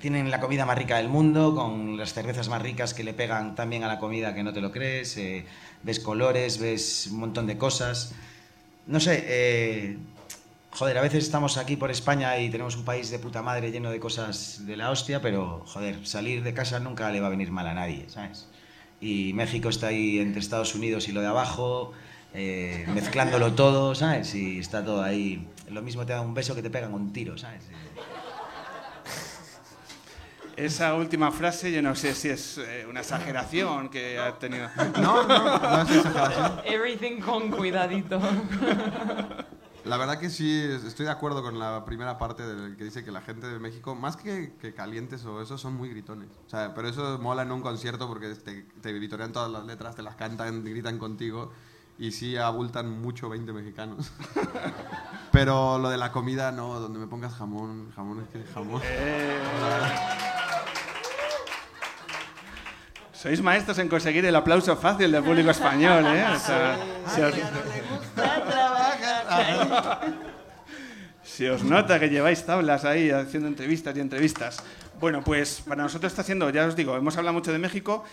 Tienen 0.00 0.30
la 0.30 0.40
comida 0.40 0.64
más 0.64 0.78
rica 0.78 0.96
del 0.98 1.08
mundo, 1.08 1.54
con 1.54 1.96
las 1.96 2.12
cervezas 2.12 2.48
más 2.48 2.62
ricas 2.62 2.94
que 2.94 3.02
le 3.02 3.14
pegan 3.14 3.56
también 3.56 3.82
a 3.82 3.88
la 3.88 3.98
comida 3.98 4.34
que 4.34 4.44
no 4.44 4.52
te 4.52 4.60
lo 4.60 4.70
crees. 4.70 5.16
eh, 5.16 5.44
ves 5.82 6.00
colores, 6.00 6.58
ves 6.58 7.08
un 7.10 7.20
montón 7.20 7.46
de 7.46 7.58
cosas. 7.58 8.14
No 8.86 9.00
sé, 9.00 9.24
eh, 9.26 9.98
joder, 10.70 10.98
a 10.98 11.00
veces 11.02 11.24
estamos 11.24 11.56
aquí 11.56 11.76
por 11.76 11.90
España 11.90 12.38
y 12.38 12.48
tenemos 12.48 12.76
un 12.76 12.84
país 12.84 13.10
de 13.10 13.18
puta 13.18 13.42
madre 13.42 13.70
lleno 13.70 13.90
de 13.90 13.98
cosas 13.98 14.64
de 14.66 14.76
la 14.76 14.90
hostia, 14.90 15.20
pero 15.20 15.64
joder, 15.66 16.06
salir 16.06 16.42
de 16.42 16.54
casa 16.54 16.78
nunca 16.78 17.10
le 17.10 17.20
va 17.20 17.26
a 17.26 17.30
venir 17.30 17.50
mal 17.50 17.66
a 17.66 17.74
nadie, 17.74 18.04
¿sabes? 18.08 18.46
Y 19.00 19.32
México 19.32 19.68
está 19.68 19.88
ahí 19.88 20.18
entre 20.20 20.40
Estados 20.40 20.74
Unidos 20.74 21.08
y 21.08 21.12
lo 21.12 21.20
de 21.20 21.26
abajo, 21.26 21.92
eh, 22.34 22.86
mezclándolo 22.94 23.52
todo, 23.54 23.94
¿sabes? 23.94 24.34
Y 24.34 24.58
está 24.58 24.84
todo 24.84 25.02
ahí. 25.02 25.46
Lo 25.70 25.82
mismo 25.82 26.06
te 26.06 26.12
da 26.12 26.20
un 26.20 26.34
beso 26.34 26.54
que 26.54 26.62
te 26.62 26.70
pegan 26.70 26.94
un 26.94 27.12
tiro, 27.12 27.36
¿sabes? 27.36 27.64
Esa 30.64 30.94
última 30.94 31.30
frase, 31.30 31.70
yo 31.72 31.80
no 31.82 31.94
sé 31.94 32.14
si 32.14 32.28
es 32.28 32.58
eh, 32.58 32.86
una 32.88 33.00
exageración 33.00 33.88
que 33.88 34.18
ha 34.18 34.38
tenido. 34.38 34.68
No, 35.00 35.26
no, 35.26 35.58
no 35.58 35.82
es 35.82 35.90
exageración. 35.90 36.60
Everything 36.64 37.20
con 37.20 37.50
cuidadito. 37.50 38.20
La 39.84 39.96
verdad 39.96 40.18
que 40.18 40.28
sí, 40.28 40.60
es- 40.60 40.84
estoy 40.84 41.06
de 41.06 41.12
acuerdo 41.12 41.42
con 41.42 41.58
la 41.58 41.84
primera 41.84 42.18
parte 42.18 42.42
del 42.46 42.76
que 42.76 42.84
dice 42.84 43.04
que 43.04 43.10
la 43.12 43.20
gente 43.22 43.46
de 43.46 43.58
México, 43.58 43.94
más 43.94 44.16
que, 44.16 44.52
que 44.60 44.74
calientes 44.74 45.24
o 45.24 45.40
eso, 45.40 45.56
son 45.56 45.74
muy 45.76 45.88
gritones. 45.88 46.28
O 46.46 46.50
sea, 46.50 46.74
pero 46.74 46.88
eso 46.88 47.18
mola 47.18 47.42
en 47.42 47.52
un 47.52 47.62
concierto 47.62 48.06
porque 48.08 48.34
te, 48.34 48.62
te 48.82 48.92
gritorean 48.92 49.32
todas 49.32 49.50
las 49.50 49.64
letras, 49.64 49.94
te 49.94 50.02
las 50.02 50.16
cantan, 50.16 50.62
te 50.64 50.70
gritan 50.70 50.98
contigo 50.98 51.52
y 51.98 52.12
sí 52.12 52.36
abultan 52.36 53.00
mucho 53.00 53.28
20 53.28 53.52
mexicanos. 53.52 54.10
pero 55.32 55.78
lo 55.78 55.88
de 55.88 55.96
la 55.96 56.12
comida, 56.12 56.52
no, 56.52 56.78
donde 56.80 56.98
me 56.98 57.06
pongas 57.06 57.34
jamón, 57.34 57.90
jamón 57.94 58.20
es 58.22 58.28
que 58.28 58.44
jamón. 58.52 58.82
Sois 63.18 63.42
maestros 63.42 63.80
en 63.80 63.88
conseguir 63.88 64.24
el 64.26 64.36
aplauso 64.36 64.76
fácil 64.76 65.10
del 65.10 65.24
público 65.24 65.50
español, 65.50 66.06
¿eh? 66.06 66.22
O 66.22 66.38
sea, 66.38 66.78
se, 67.12 67.24
os, 67.24 67.34
se 71.24 71.50
os 71.50 71.64
nota 71.64 71.98
que 71.98 72.10
lleváis 72.10 72.46
tablas 72.46 72.84
ahí 72.84 73.10
haciendo 73.10 73.48
entrevistas 73.48 73.96
y 73.96 74.00
entrevistas. 74.00 74.62
Bueno, 75.00 75.24
pues 75.24 75.64
para 75.66 75.82
nosotros 75.82 76.12
está 76.12 76.22
siendo, 76.22 76.48
ya 76.50 76.66
os 76.66 76.76
digo, 76.76 76.96
hemos 76.96 77.16
hablado 77.16 77.34
mucho 77.34 77.50
de 77.50 77.58
México, 77.58 78.04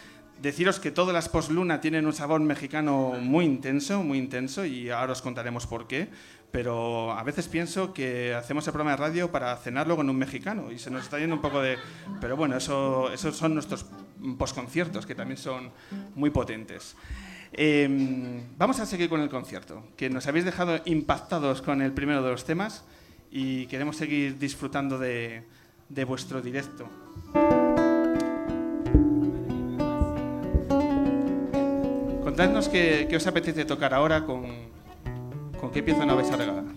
Deciros 0.42 0.82
que 0.82 0.92
todas 0.92 1.14
las 1.14 1.30
post-luna 1.30 1.80
tienen 1.80 2.06
un 2.06 2.12
sabor 2.12 2.42
mexicano 2.42 3.14
muy 3.22 3.46
intenso, 3.46 4.04
muy 4.04 4.18
intenso, 4.18 4.66
y 4.66 4.90
ahora 4.90 5.14
os 5.14 5.22
contaremos 5.22 5.66
por 5.66 5.88
qué. 5.88 6.10
Pero 6.52 7.14
a 7.14 7.24
veces 7.24 7.48
pienso 7.48 7.94
que 7.94 8.34
hacemos 8.34 8.68
el 8.68 8.74
programa 8.74 8.92
de 8.92 8.98
radio 8.98 9.32
para 9.32 9.56
cenarlo 9.58 9.96
con 9.96 10.10
un 10.10 10.18
mexicano 10.18 10.72
y 10.72 10.80
se 10.80 10.92
nos 10.92 11.04
está 11.04 11.20
yendo 11.20 11.36
un 11.36 11.42
poco 11.42 11.62
de. 11.62 11.78
Pero 12.20 12.36
bueno, 12.36 12.58
eso, 12.58 13.12
esos 13.14 13.36
son 13.36 13.54
nuestros 13.54 13.86
postconciertos, 14.38 15.06
que 15.06 15.16
también 15.16 15.38
son 15.38 15.72
muy 16.16 16.30
potentes. 16.30 16.96
Eh, 17.54 17.88
vamos 18.58 18.80
a 18.80 18.86
seguir 18.86 19.08
con 19.10 19.22
el 19.22 19.30
concierto, 19.30 19.84
que 19.96 20.10
nos 20.10 20.28
habéis 20.28 20.46
dejado 20.46 20.82
impactados 20.86 21.62
con 21.62 21.82
el 21.82 21.94
primero 21.94 22.22
de 22.22 22.32
los 22.32 22.44
temas 22.44 22.84
y 23.32 23.68
queremos 23.68 23.96
seguir 23.96 24.38
disfrutando 24.38 25.00
de, 25.00 25.44
vuestro 26.06 26.42
directo. 26.42 26.90
Contadnos 32.24 32.68
qué, 32.68 33.08
os 33.16 33.28
apetece 33.28 33.64
tocar 33.64 33.94
ahora, 33.94 34.26
con, 34.26 34.46
qué 35.74 35.82
pieza 35.82 36.06
vais 36.06 36.32
a 36.32 36.36
regalar. 36.36 36.75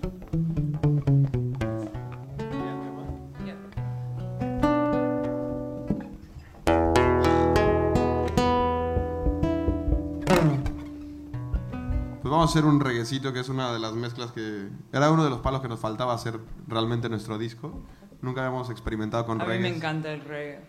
Vamos 12.38 12.54
a 12.54 12.59
hacer 12.59 12.68
un 12.71 12.78
reguecito 12.78 13.33
que 13.33 13.40
es 13.40 13.49
una 13.49 13.73
de 13.73 13.80
las 13.80 13.95
mezclas 13.95 14.30
que... 14.30 14.68
Era 14.92 15.11
uno 15.11 15.25
de 15.25 15.30
los 15.30 15.40
palos 15.40 15.61
que 15.61 15.66
nos 15.66 15.80
faltaba 15.80 16.14
hacer 16.14 16.38
realmente 16.68 17.09
nuestro 17.09 17.37
disco. 17.37 17.83
Nunca 18.23 18.47
habíamos 18.47 18.71
experimentado 18.71 19.26
con 19.26 19.40
A 19.40 19.45
mí 19.45 19.50
me 19.50 19.57
reggae. 19.57 19.76
encanta 19.76 20.12
el 20.12 20.21
reggae. 20.21 20.61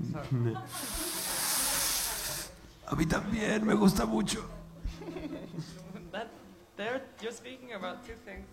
A 2.86 2.94
mí 2.96 3.04
también, 3.04 3.66
me 3.66 3.74
gusta 3.74 4.06
mucho. 4.06 4.48
That, 6.10 6.28
there, 6.76 7.02
you're 7.20 7.36
speaking 7.36 7.74
about 7.74 8.02
two 8.06 8.14
things. 8.24 8.46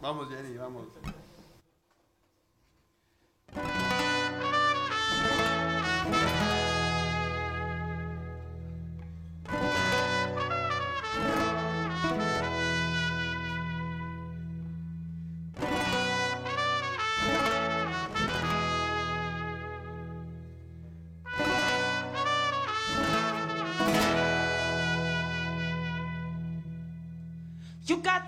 Vamos, 0.00 0.28
Jenny, 0.30 0.56
vamos. 0.56 0.86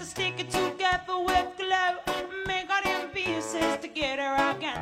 Stick 0.06 0.34
it 0.38 0.50
together 0.50 1.18
with 1.18 1.48
glue. 1.58 2.14
Make 2.46 2.70
all 2.70 2.82
them 2.84 3.08
pieces 3.10 3.76
together 3.80 4.34
again. 4.52 4.80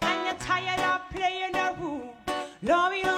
And 0.00 0.26
you're 0.26 0.40
tired 0.40 0.80
of 0.80 1.00
playing 1.14 1.52
the 1.52 1.74
role. 1.78 2.16
Love 2.62 2.94
You 2.94 3.13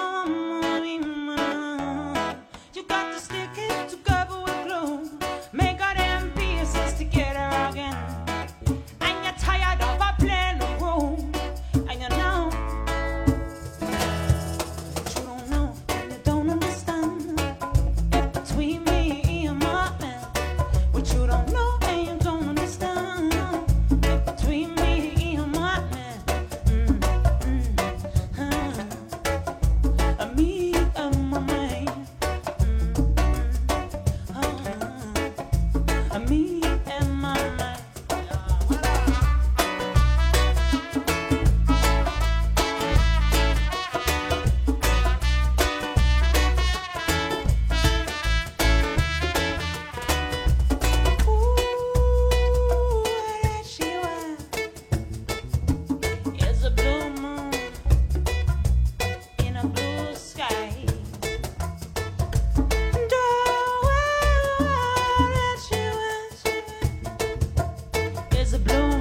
is 68.46 68.54
a 68.54 68.59
blue 68.61 68.95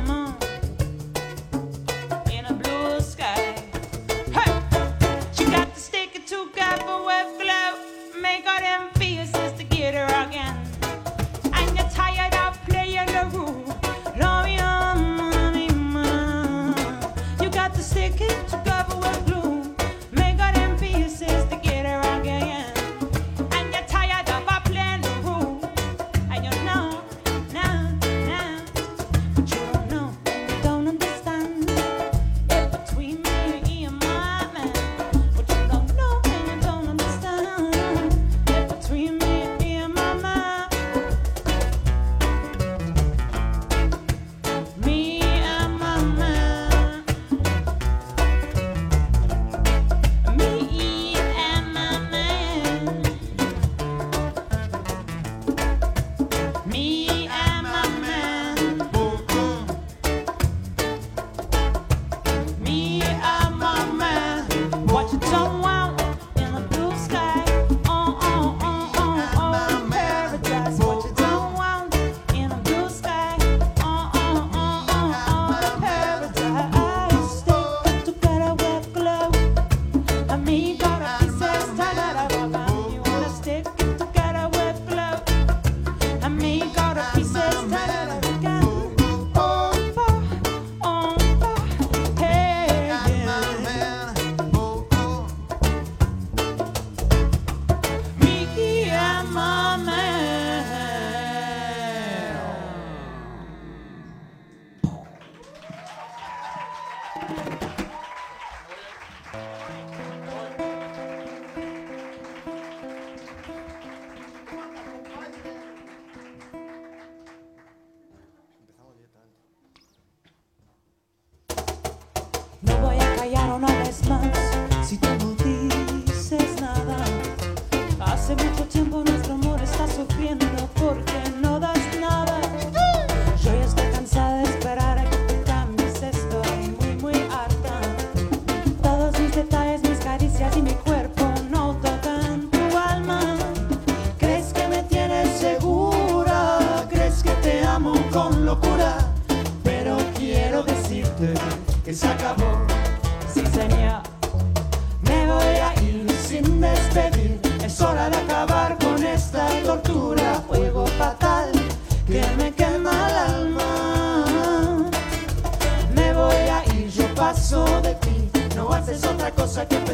sufriendo. 130.08 130.75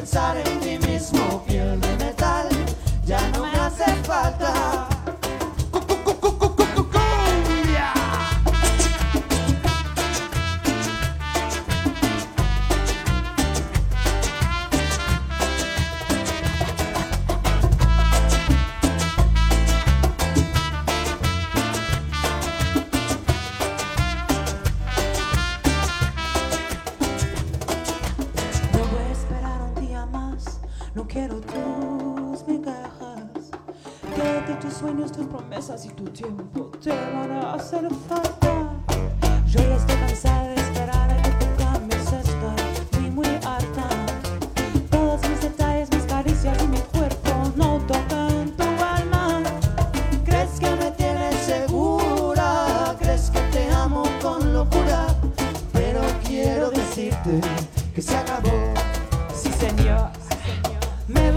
Cosa 0.01 0.33
que 0.33 0.41
pensar 0.41 0.80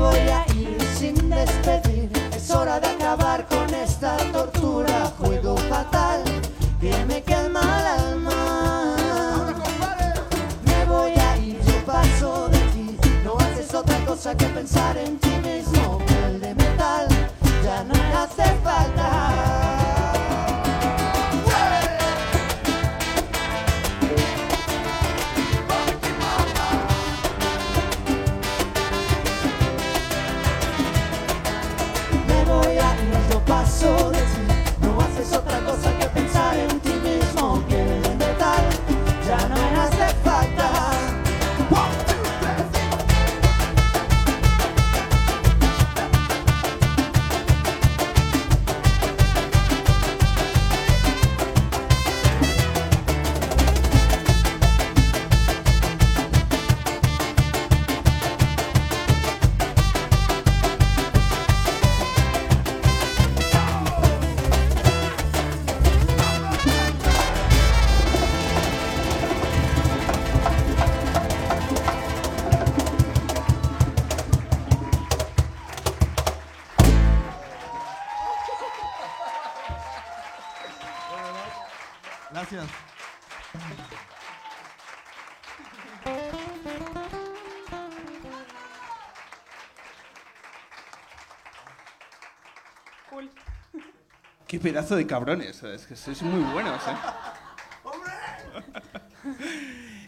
voy 0.04 0.28
a 0.38 0.44
ir 0.54 0.78
sin 0.98 1.30
despedir. 1.30 2.10
Es 2.36 2.50
hora 2.50 2.78
de 2.80 2.88
acabar 2.88 3.46
con 3.48 3.68
esta 3.74 4.16
tortura. 4.32 5.12
Juego 5.18 5.56
fatal 5.72 6.22
que 6.80 6.92
me 7.06 7.22
quema 7.22 7.62
el 7.80 7.86
alma. 8.02 8.96
Me 10.68 10.84
voy 10.84 11.12
a 11.28 11.36
ir, 11.38 11.58
yo 11.68 11.76
paso 11.86 12.48
de 12.48 12.60
ti. 12.74 12.98
No 13.24 13.36
haces 13.38 13.74
otra 13.74 13.98
cosa 14.04 14.36
que 14.36 14.46
pensar 14.46 14.96
en 14.98 15.18
ti 15.18 15.34
mismo. 15.48 15.98
Piel 16.06 16.40
de 16.40 16.54
metal, 16.54 17.06
ya 17.64 17.84
no 17.84 17.94
me 17.94 18.14
hace 18.22 18.44
falta. 18.62 19.63
Yo 33.84 34.13
pedazo 94.64 94.96
de 94.96 95.06
cabrones. 95.06 95.62
Es 95.62 95.86
que 95.86 95.94
sois 95.94 96.20
muy 96.22 96.42
buenos, 96.52 96.82
¿eh? 96.88 96.96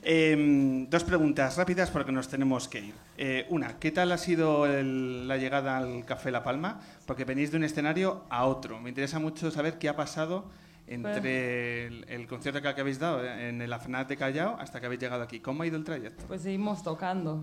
Em, 0.09 0.88
dos 0.88 1.03
preguntas 1.03 1.57
rápidas 1.57 1.90
porque 1.90 2.12
nos 2.12 2.29
tenemos 2.29 2.69
que 2.69 2.79
ir. 2.79 2.95
Eh, 3.19 3.45
una, 3.51 3.77
¿qué 3.81 3.90
tal 3.90 4.12
ha 4.12 4.19
sido 4.19 4.64
el- 4.64 5.27
la 5.27 5.37
llegada 5.37 5.77
al 5.79 6.05
Café 6.05 6.31
La 6.31 6.45
Palma? 6.45 6.79
Porque 7.07 7.25
venís 7.25 7.51
de 7.51 7.57
un 7.57 7.64
escenario 7.64 8.23
a 8.31 8.45
otro. 8.47 8.79
Me 8.81 8.90
interesa 8.90 9.19
mucho 9.19 9.51
saber 9.51 9.79
qué 9.79 9.88
ha 9.88 9.97
pasado 9.97 10.49
entre 10.87 11.87
el, 11.88 12.05
el 12.09 12.29
concierto 12.29 12.62
que 12.62 12.69
habéis 12.81 13.01
dado 13.01 13.27
en 13.27 13.61
el 13.61 13.73
Afnat 13.73 14.09
de 14.09 14.16
Callao 14.16 14.57
hasta 14.61 14.79
que 14.79 14.87
habéis 14.87 15.01
llegado 15.01 15.25
aquí. 15.25 15.40
¿Cómo 15.40 15.64
ha 15.64 15.66
ido 15.66 15.77
el 15.77 15.83
trayecto? 15.83 16.25
Pues 16.29 16.42
seguimos 16.42 16.85
tocando. 16.85 17.42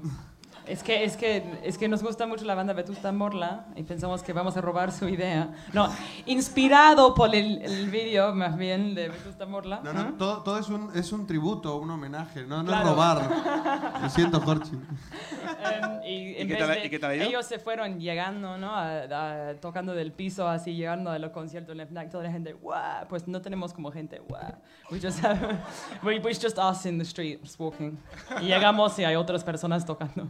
Es 0.65 0.81
que, 0.81 1.03
es, 1.03 1.17
que, 1.17 1.43
es 1.63 1.77
que 1.77 1.89
nos 1.89 2.01
gusta 2.01 2.25
mucho 2.25 2.45
la 2.45 2.55
banda 2.55 2.71
Vetusta 2.71 3.11
Morla 3.11 3.65
y 3.75 3.83
pensamos 3.83 4.23
que 4.23 4.31
vamos 4.31 4.55
a 4.55 4.61
robar 4.61 4.93
su 4.93 5.09
idea. 5.09 5.53
No, 5.73 5.89
inspirado 6.25 7.13
por 7.13 7.35
el, 7.35 7.61
el 7.61 7.89
vídeo 7.89 8.33
más 8.33 8.57
bien 8.57 8.95
de 8.95 9.09
Vetusta 9.09 9.45
Morla. 9.45 9.81
No, 9.83 9.91
no, 9.91 10.13
todo, 10.13 10.41
todo 10.41 10.57
es, 10.59 10.69
un, 10.69 10.89
es 10.95 11.11
un 11.11 11.27
tributo, 11.27 11.75
un 11.77 11.91
homenaje, 11.91 12.43
no, 12.45 12.63
no 12.63 12.69
Claro. 12.69 12.85
es 12.85 12.91
robar. 12.91 13.99
Lo 14.03 14.09
siento, 14.09 14.39
Jorge. 14.39 14.71
Em, 14.71 16.03
y 16.05 16.35
en 16.37 16.47
qué 16.47 16.55
tal 16.55 16.67
de- 16.69 16.85
y 16.85 16.89
qué 16.89 16.99
tal 16.99 17.11
ha 17.11 17.15
ido? 17.15 17.25
ellos 17.25 17.45
se 17.45 17.59
fueron 17.59 17.99
llegando, 17.99 18.57
¿no? 18.57 18.71
A- 18.73 19.49
a- 19.49 19.55
tocando 19.55 19.93
del 19.93 20.11
piso, 20.13 20.47
así 20.47 20.73
llegando 20.75 21.11
a 21.11 21.19
los 21.19 21.31
conciertos 21.31 21.77
en 21.77 21.85
FNAC, 21.87 22.09
toda 22.09 22.23
la 22.23 22.31
gente, 22.31 22.53
¡guau! 22.53 23.05
Pues 23.09 23.27
no 23.27 23.41
tenemos 23.41 23.73
como 23.73 23.91
gente, 23.91 24.19
¡guau! 24.27 24.53
We 24.91 24.99
just 25.01 25.23
have, 25.23 25.39
we, 26.03 26.19
we 26.19 26.33
just 26.33 26.57
us 26.57 26.85
in 26.85 26.97
the 26.99 27.05
streets 27.05 27.59
walking. 27.59 27.97
Y 28.41 28.45
llegamos 28.45 28.97
y 28.99 29.03
hay 29.03 29.15
otras 29.15 29.43
personas 29.43 29.85
tocando. 29.85 30.29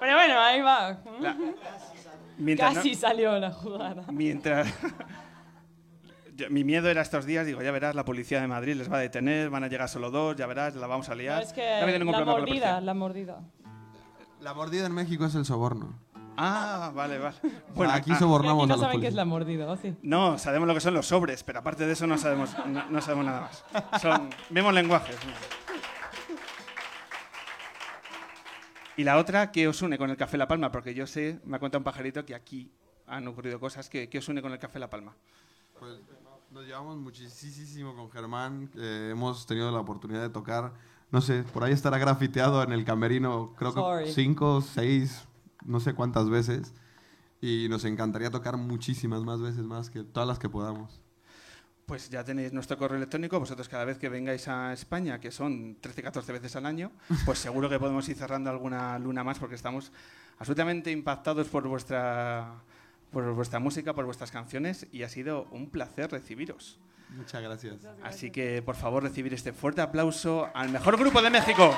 Pero 0.00 0.14
bueno, 0.14 0.40
ahí 0.40 0.60
va. 0.60 0.98
La- 1.20 1.36
mientras 2.38 2.70
no- 2.74 2.76
Casi 2.76 2.94
salió 2.94 3.38
la 3.38 3.52
jugada. 3.52 4.04
Mientras. 4.10 4.72
Yo- 6.36 6.48
Mi 6.50 6.64
miedo 6.64 6.88
era 6.88 7.02
estos 7.02 7.26
días, 7.26 7.44
digo, 7.46 7.60
ya 7.62 7.70
verás, 7.70 7.94
la 7.94 8.04
policía 8.04 8.40
de 8.40 8.48
Madrid 8.48 8.74
les 8.74 8.90
va 8.90 8.96
a 8.96 9.00
detener, 9.00 9.50
van 9.50 9.62
a 9.64 9.68
llegar 9.68 9.88
solo 9.90 10.10
dos, 10.10 10.36
ya 10.36 10.46
verás, 10.46 10.74
la 10.74 10.86
vamos 10.86 11.08
a 11.10 11.12
No, 11.12 11.18
liar. 11.20 11.42
es 11.42 11.52
que 11.52 11.60
No 11.80 11.86
la 11.86 12.18
la 12.20 12.24
mordida, 12.24 12.36
policía. 12.38 12.80
la 12.80 12.94
mordida. 12.94 13.40
La 14.40 14.54
mordida 14.54 14.86
en 14.86 14.92
México 14.94 15.26
es 15.26 15.34
el 15.34 15.44
soborno. 15.44 15.98
Ah, 16.38 16.90
vale, 16.94 17.18
vale. 17.18 17.36
Bueno, 17.74 17.92
aquí 17.92 18.12
ah, 18.12 18.18
sobornamos 18.18 18.62
aquí 18.62 18.68
no 18.68 18.74
a 18.74 18.76
los 18.78 18.80
saben 18.86 19.00
qué 19.02 19.08
es 19.08 19.12
policías. 19.12 19.14
la 19.14 19.24
mordida, 19.26 19.70
¿o 19.70 19.76
sí? 19.76 19.94
No, 20.02 20.38
sabemos 20.38 20.66
lo 20.66 20.72
que 20.72 20.80
son 20.80 20.94
los 20.94 21.04
sobres, 21.06 21.42
pero 21.44 21.58
aparte 21.58 21.84
de 21.86 21.92
eso 21.92 22.06
no 22.06 22.16
sabemos, 22.16 22.56
no, 22.66 22.88
no 22.88 23.00
sabemos 23.02 23.26
nada 23.26 23.40
más. 23.42 24.00
Son, 24.00 24.30
vemos 24.48 24.72
lenguajes. 24.72 25.16
Y 29.00 29.04
la 29.04 29.16
otra, 29.16 29.50
¿qué 29.50 29.66
os 29.66 29.80
une 29.80 29.96
con 29.96 30.10
el 30.10 30.18
Café 30.18 30.36
La 30.36 30.46
Palma? 30.46 30.70
Porque 30.70 30.92
yo 30.92 31.06
sé, 31.06 31.40
me 31.46 31.56
ha 31.56 31.58
contado 31.58 31.78
un 31.80 31.84
pajarito 31.84 32.26
que 32.26 32.34
aquí 32.34 32.70
han 33.06 33.26
ocurrido 33.28 33.58
cosas. 33.58 33.88
¿Qué, 33.88 34.10
qué 34.10 34.18
os 34.18 34.28
une 34.28 34.42
con 34.42 34.52
el 34.52 34.58
Café 34.58 34.78
La 34.78 34.90
Palma? 34.90 35.16
Pues, 35.78 35.94
nos 36.50 36.66
llevamos 36.66 36.98
muchísimo 36.98 37.96
con 37.96 38.10
Germán. 38.10 38.70
eh, 38.76 39.08
hemos 39.10 39.46
tenido 39.46 39.72
la 39.72 39.80
oportunidad 39.80 40.20
de 40.20 40.28
tocar, 40.28 40.74
no 41.10 41.22
sé, 41.22 41.44
por 41.44 41.64
ahí 41.64 41.72
estará 41.72 41.96
grafiteado 41.96 42.62
en 42.62 42.72
el 42.72 42.84
camerino, 42.84 43.54
creo 43.56 43.72
Sorry. 43.72 44.04
que 44.04 44.12
cinco, 44.12 44.60
seis, 44.60 45.26
no 45.64 45.80
sé 45.80 45.94
cuántas 45.94 46.28
veces. 46.28 46.74
Y 47.40 47.68
nos 47.70 47.86
encantaría 47.86 48.30
tocar 48.30 48.58
muchísimas 48.58 49.22
más 49.22 49.40
veces 49.40 49.62
más 49.64 49.88
que 49.88 50.04
todas 50.04 50.28
las 50.28 50.38
que 50.38 50.50
podamos. 50.50 51.02
Pues 51.90 52.08
ya 52.08 52.22
tenéis 52.22 52.52
nuestro 52.52 52.78
correo 52.78 52.98
electrónico. 52.98 53.40
Vosotros 53.40 53.68
cada 53.68 53.84
vez 53.84 53.98
que 53.98 54.08
vengáis 54.08 54.46
a 54.46 54.72
España, 54.72 55.18
que 55.18 55.32
son 55.32 55.76
13-14 55.80 56.24
veces 56.34 56.54
al 56.54 56.64
año, 56.64 56.92
pues 57.26 57.40
seguro 57.40 57.68
que 57.68 57.80
podemos 57.80 58.08
ir 58.08 58.16
cerrando 58.16 58.48
alguna 58.48 58.96
luna 59.00 59.24
más 59.24 59.40
porque 59.40 59.56
estamos 59.56 59.90
absolutamente 60.38 60.92
impactados 60.92 61.48
por 61.48 61.66
vuestra, 61.66 62.62
por 63.10 63.34
vuestra 63.34 63.58
música, 63.58 63.92
por 63.92 64.04
vuestras 64.04 64.30
canciones 64.30 64.86
y 64.92 65.02
ha 65.02 65.08
sido 65.08 65.48
un 65.50 65.68
placer 65.68 66.12
recibiros. 66.12 66.78
Muchas 67.08 67.42
gracias. 67.42 67.74
Así 68.04 68.30
que, 68.30 68.62
por 68.62 68.76
favor, 68.76 69.02
recibir 69.02 69.34
este 69.34 69.52
fuerte 69.52 69.80
aplauso 69.80 70.48
al 70.54 70.68
mejor 70.68 70.96
grupo 70.96 71.20
de 71.20 71.30
México. 71.30 71.74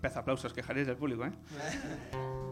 Pez 0.00 0.16
aplausos 0.16 0.52
que 0.52 0.62
jaréis 0.62 0.86
del 0.86 0.96
público, 0.96 1.24
¿eh? 1.24 1.32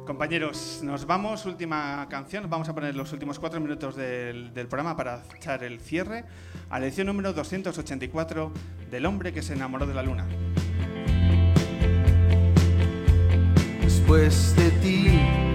Compañeros, 0.07 0.81
nos 0.83 1.07
vamos, 1.07 1.47
última 1.47 2.07
canción. 2.09 2.49
Vamos 2.49 2.69
a 2.69 2.75
poner 2.75 2.95
los 2.95 3.13
últimos 3.13 3.39
cuatro 3.39 3.61
minutos 3.61 3.97
del, 3.97 4.53
del 4.53 4.67
programa 4.67 4.97
para 4.97 5.23
echar 5.37 5.63
el 5.65 5.81
cierre 5.81 6.25
a 6.71 6.79
la 6.79 6.87
edición 6.87 7.07
número 7.07 7.33
284 7.33 8.53
del 8.91 9.07
hombre 9.07 9.33
que 9.33 9.43
se 9.43 9.53
enamoró 9.55 9.87
de 9.87 9.95
la 9.95 10.03
luna. 10.03 10.27
Después 13.83 14.55
de 14.57 14.71
ti 14.83 15.46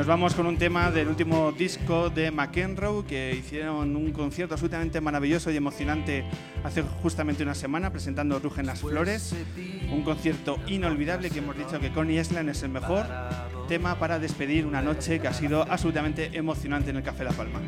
Nos 0.00 0.06
vamos 0.06 0.32
con 0.32 0.46
un 0.46 0.56
tema 0.56 0.90
del 0.90 1.08
último 1.08 1.52
disco 1.52 2.08
de 2.08 2.30
McEnroe 2.30 3.04
que 3.04 3.36
hicieron 3.38 3.94
un 3.94 4.12
concierto 4.12 4.54
absolutamente 4.54 4.98
maravilloso 4.98 5.50
y 5.50 5.58
emocionante 5.58 6.24
hace 6.64 6.80
justamente 7.02 7.42
una 7.42 7.54
semana 7.54 7.92
presentando 7.92 8.38
Rugen 8.38 8.64
las 8.64 8.80
Flores. 8.80 9.34
Un 9.92 10.00
concierto 10.00 10.58
inolvidable 10.68 11.28
que 11.28 11.40
hemos 11.40 11.54
dicho 11.54 11.78
que 11.78 11.92
Connie 11.92 12.18
Island 12.18 12.48
es 12.48 12.62
el 12.62 12.70
mejor 12.70 13.04
tema 13.68 13.98
para 13.98 14.18
despedir 14.18 14.64
una 14.64 14.80
noche 14.80 15.20
que 15.20 15.28
ha 15.28 15.34
sido 15.34 15.70
absolutamente 15.70 16.30
emocionante 16.32 16.88
en 16.88 16.96
el 16.96 17.02
Café 17.02 17.24
La 17.24 17.32
Palma. 17.32 17.60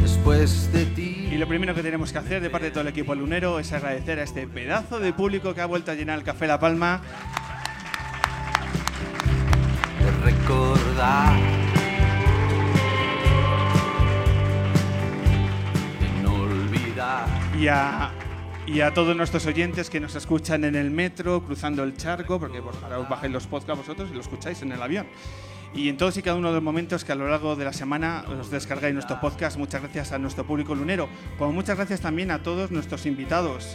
Después 0.00 0.72
de 0.72 0.86
ti 0.86 1.13
Y 1.34 1.36
lo 1.36 1.48
primero 1.48 1.74
que 1.74 1.82
tenemos 1.82 2.12
que 2.12 2.18
hacer 2.18 2.40
de 2.40 2.48
parte 2.48 2.66
de 2.66 2.70
todo 2.70 2.82
el 2.82 2.86
equipo 2.86 3.12
lunero 3.12 3.58
es 3.58 3.72
agradecer 3.72 4.20
a 4.20 4.22
este 4.22 4.46
pedazo 4.46 5.00
de 5.00 5.12
público 5.12 5.52
que 5.52 5.62
ha 5.62 5.66
vuelto 5.66 5.90
a 5.90 5.94
llenar 5.94 6.16
el 6.20 6.24
Café 6.24 6.46
La 6.46 6.60
Palma. 6.60 7.02
recordar. 10.22 11.36
De 15.98 16.22
no 16.22 16.34
olvidar. 16.36 17.26
y 17.58 17.66
a, 17.66 18.12
y 18.68 18.80
a 18.80 18.94
todos 18.94 19.16
nuestros 19.16 19.44
oyentes 19.46 19.90
que 19.90 19.98
nos 19.98 20.14
escuchan 20.14 20.62
en 20.62 20.76
el 20.76 20.92
metro, 20.92 21.44
cruzando 21.44 21.82
el 21.82 21.96
charco, 21.96 22.38
porque 22.38 22.62
pues, 22.62 22.76
ahora 22.80 23.00
os 23.00 23.08
bajáis 23.08 23.32
los 23.32 23.48
podcasts 23.48 23.84
vosotros 23.84 24.08
y 24.12 24.14
lo 24.14 24.20
escucháis 24.20 24.62
en 24.62 24.70
el 24.70 24.80
avión. 24.80 25.08
Y 25.74 25.88
en 25.88 25.96
todos 25.96 26.16
y 26.16 26.22
cada 26.22 26.36
uno 26.36 26.48
de 26.48 26.54
los 26.54 26.62
momentos 26.62 27.04
que 27.04 27.10
a 27.10 27.16
lo 27.16 27.28
largo 27.28 27.56
de 27.56 27.64
la 27.64 27.72
semana 27.72 28.24
os 28.28 28.48
descargáis 28.48 28.94
nuestro 28.94 29.20
podcast, 29.20 29.58
muchas 29.58 29.82
gracias 29.82 30.12
a 30.12 30.18
nuestro 30.18 30.46
público 30.46 30.72
lunero, 30.76 31.08
como 31.36 31.52
muchas 31.52 31.76
gracias 31.76 32.00
también 32.00 32.30
a 32.30 32.44
todos 32.44 32.70
nuestros 32.70 33.06
invitados, 33.06 33.74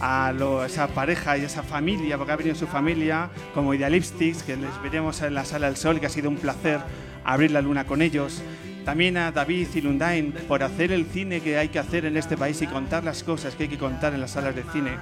a 0.00 0.32
esa 0.64 0.88
pareja 0.88 1.36
y 1.36 1.42
esa 1.42 1.62
familia, 1.62 2.16
porque 2.16 2.32
ha 2.32 2.36
venido 2.36 2.54
su 2.54 2.66
familia, 2.66 3.28
como 3.52 3.74
Idealistics, 3.74 4.44
que 4.44 4.56
les 4.56 4.82
veremos 4.82 5.20
en 5.20 5.34
la 5.34 5.44
Sala 5.44 5.66
del 5.66 5.76
Sol, 5.76 6.00
que 6.00 6.06
ha 6.06 6.10
sido 6.10 6.30
un 6.30 6.36
placer 6.36 6.80
abrir 7.22 7.50
la 7.50 7.60
luna 7.60 7.84
con 7.84 8.00
ellos. 8.00 8.42
También 8.86 9.18
a 9.18 9.30
David 9.30 9.68
y 9.74 9.80
Lundain 9.82 10.32
por 10.48 10.62
hacer 10.62 10.90
el 10.90 11.04
cine 11.04 11.40
que 11.40 11.58
hay 11.58 11.68
que 11.68 11.78
hacer 11.78 12.06
en 12.06 12.16
este 12.16 12.38
país 12.38 12.62
y 12.62 12.66
contar 12.66 13.04
las 13.04 13.22
cosas 13.22 13.56
que 13.56 13.64
hay 13.64 13.68
que 13.68 13.78
contar 13.78 14.14
en 14.14 14.22
las 14.22 14.30
salas 14.30 14.56
de 14.56 14.62
cine. 14.72 14.92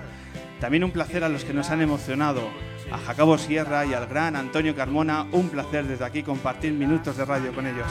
También 0.58 0.82
un 0.82 0.90
placer 0.90 1.22
a 1.22 1.28
los 1.28 1.44
que 1.44 1.52
nos 1.52 1.70
han 1.70 1.82
emocionado, 1.82 2.48
a 2.90 2.98
Jacobo 2.98 3.38
Sierra 3.38 3.84
y 3.86 3.94
al 3.94 4.06
gran 4.06 4.36
Antonio 4.36 4.74
Carmona, 4.74 5.26
un 5.32 5.48
placer 5.48 5.86
desde 5.86 6.04
aquí 6.04 6.22
compartir 6.22 6.72
minutos 6.72 7.16
de 7.16 7.24
radio 7.24 7.52
con 7.52 7.66
ellos. 7.66 7.86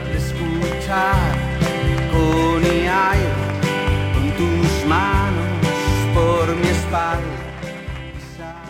Al 0.00 0.16
escuchar 0.16 1.36
con 2.10 2.62
aire 2.64 3.32
con 4.14 4.30
tus 4.36 4.86
manos 4.86 5.42
por 6.14 6.56
mi 6.56 6.68
espalda. 6.68 7.52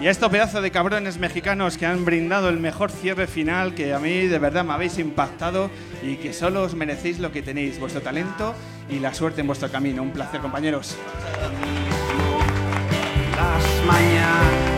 Y 0.01 0.09
a 0.09 0.11
estos 0.11 0.31
pedazos 0.31 0.63
de 0.63 0.73
cabrones 0.73 1.19
mexicanos 1.19 1.79
que 1.79 1.87
han 1.87 2.05
brindado 2.05 2.49
el 2.49 2.59
mejor 2.59 2.91
cierre 2.91 3.29
final, 3.29 3.73
que 3.75 3.95
a 3.95 4.01
mí 4.01 4.27
de 4.27 4.39
verdad 4.39 4.65
me 4.65 4.73
habéis 4.73 4.99
impactado 4.99 5.71
y 6.03 6.17
que 6.17 6.33
solo 6.33 6.63
os 6.65 6.75
merecéis 6.75 7.21
lo 7.21 7.31
que 7.31 7.41
tenéis, 7.41 7.79
vuestro 7.79 8.03
talento 8.03 8.53
y 8.89 8.99
la 8.99 9.15
suerte 9.15 9.43
en 9.43 9.47
vuestro 9.47 9.71
camino. 9.71 10.03
Un 10.03 10.11
placer, 10.11 10.41
compañeros. 10.41 10.97
Las 13.37 13.87
mañanas. 13.87 14.72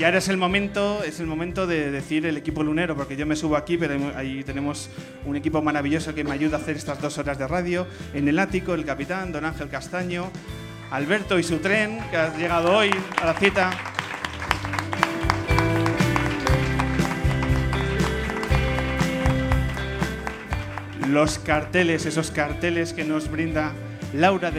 Y 0.00 0.04
ahora 0.04 0.16
es 0.16 0.28
el 0.30 0.38
momento, 0.38 1.04
es 1.04 1.20
el 1.20 1.26
momento 1.26 1.66
de 1.66 1.90
decir 1.90 2.24
el 2.24 2.38
equipo 2.38 2.62
lunero, 2.62 2.96
porque 2.96 3.16
yo 3.16 3.26
me 3.26 3.36
subo 3.36 3.54
aquí, 3.54 3.76
pero 3.76 4.16
ahí 4.16 4.42
tenemos 4.44 4.88
un 5.26 5.36
equipo 5.36 5.60
maravilloso 5.60 6.14
que 6.14 6.24
me 6.24 6.32
ayuda 6.32 6.56
a 6.56 6.60
hacer 6.60 6.74
estas 6.74 7.02
dos 7.02 7.18
horas 7.18 7.36
de 7.36 7.46
radio. 7.46 7.86
En 8.14 8.26
el 8.26 8.38
ático, 8.38 8.72
el 8.72 8.86
capitán, 8.86 9.30
don 9.30 9.44
Ángel 9.44 9.68
Castaño, 9.68 10.30
Alberto 10.90 11.38
y 11.38 11.42
su 11.42 11.58
tren, 11.58 12.00
que 12.10 12.16
ha 12.16 12.34
llegado 12.34 12.78
hoy 12.78 12.88
a 13.20 13.26
la 13.26 13.34
cita. 13.34 13.70
Los 21.10 21.38
carteles, 21.40 22.06
esos 22.06 22.30
carteles 22.30 22.94
que 22.94 23.04
nos 23.04 23.30
brinda 23.30 23.74
Laura 24.14 24.50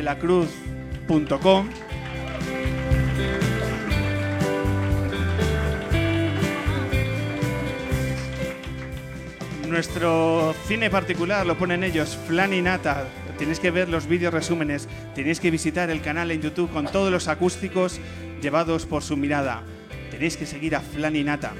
Nuestro 9.72 10.54
cine 10.68 10.90
particular 10.90 11.46
lo 11.46 11.58
ponen 11.58 11.86
ellos, 11.86 12.18
Flan 12.28 12.54
y 12.54 12.62
Nata. 12.62 13.08
Tenéis 13.38 13.62
que 13.62 13.72
ver 13.72 13.88
los 13.88 14.06
vídeos 14.06 14.34
resúmenes, 14.34 14.90
tenéis 15.16 15.40
que 15.40 15.50
visitar 15.50 15.90
el 15.90 16.02
canal 16.02 16.30
en 16.30 16.42
YouTube 16.42 16.70
con 16.72 16.92
todos 16.92 17.10
los 17.10 17.30
acústicos 17.30 18.02
llevados 18.42 18.86
por 18.86 19.02
su 19.02 19.16
mirada. 19.16 19.64
Tenéis 20.12 20.36
que 20.36 20.46
seguir 20.46 20.76
a 20.76 20.82
Flan 20.82 21.16
y 21.16 21.24
Nata. 21.24 21.54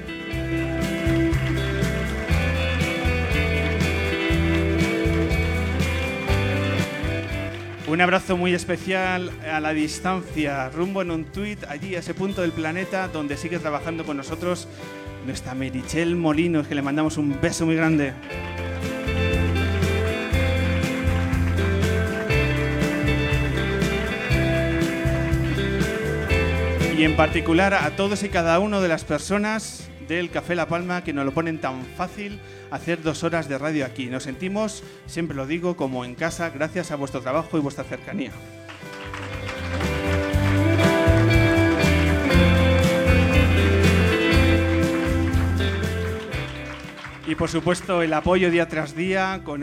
Un 7.86 8.00
abrazo 8.00 8.36
muy 8.36 8.54
especial 8.54 9.30
a 9.50 9.58
la 9.60 9.72
distancia, 9.72 10.68
rumbo 10.68 11.02
en 11.02 11.10
un 11.10 11.24
tuit, 11.24 11.64
allí 11.64 11.94
a 11.94 11.98
ese 11.98 12.14
punto 12.14 12.42
del 12.42 12.52
planeta 12.52 13.08
donde 13.08 13.36
sigue 13.36 13.58
trabajando 13.58 14.04
con 14.04 14.16
nosotros 14.16 14.68
nuestra 15.26 15.54
Merichel 15.54 16.16
Molinos, 16.16 16.66
que 16.66 16.74
le 16.74 16.82
mandamos 16.82 17.16
un 17.16 17.40
beso 17.40 17.66
muy 17.66 17.76
grande. 17.76 18.12
Y 26.96 27.04
en 27.04 27.16
particular 27.16 27.74
a 27.74 27.96
todos 27.96 28.22
y 28.22 28.28
cada 28.28 28.58
uno 28.58 28.80
de 28.80 28.88
las 28.88 29.04
personas 29.04 29.88
del 30.06 30.30
Café 30.30 30.54
La 30.54 30.68
Palma 30.68 31.02
que 31.02 31.12
nos 31.12 31.24
lo 31.24 31.32
ponen 31.32 31.60
tan 31.60 31.84
fácil 31.96 32.38
hacer 32.70 33.02
dos 33.02 33.24
horas 33.24 33.48
de 33.48 33.58
radio 33.58 33.84
aquí. 33.86 34.06
Nos 34.06 34.24
sentimos, 34.24 34.82
siempre 35.06 35.36
lo 35.36 35.46
digo, 35.46 35.76
como 35.76 36.04
en 36.04 36.14
casa 36.14 36.50
gracias 36.50 36.90
a 36.90 36.96
vuestro 36.96 37.20
trabajo 37.20 37.58
y 37.58 37.60
vuestra 37.60 37.84
cercanía. 37.84 38.30
Y 47.26 47.36
por 47.36 47.48
supuesto 47.48 48.02
el 48.02 48.12
apoyo 48.14 48.50
día 48.50 48.66
tras 48.66 48.96
día 48.96 49.42
con 49.44 49.62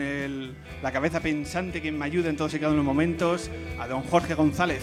la 0.82 0.92
cabeza 0.92 1.20
pensante 1.20 1.82
que 1.82 1.92
me 1.92 2.06
ayuda 2.06 2.30
en 2.30 2.36
todos 2.36 2.54
y 2.54 2.58
cada 2.58 2.72
uno 2.72 2.80
de 2.80 2.86
los 2.86 2.94
momentos, 2.94 3.50
a 3.78 3.86
don 3.86 4.02
Jorge 4.02 4.34
González. 4.34 4.82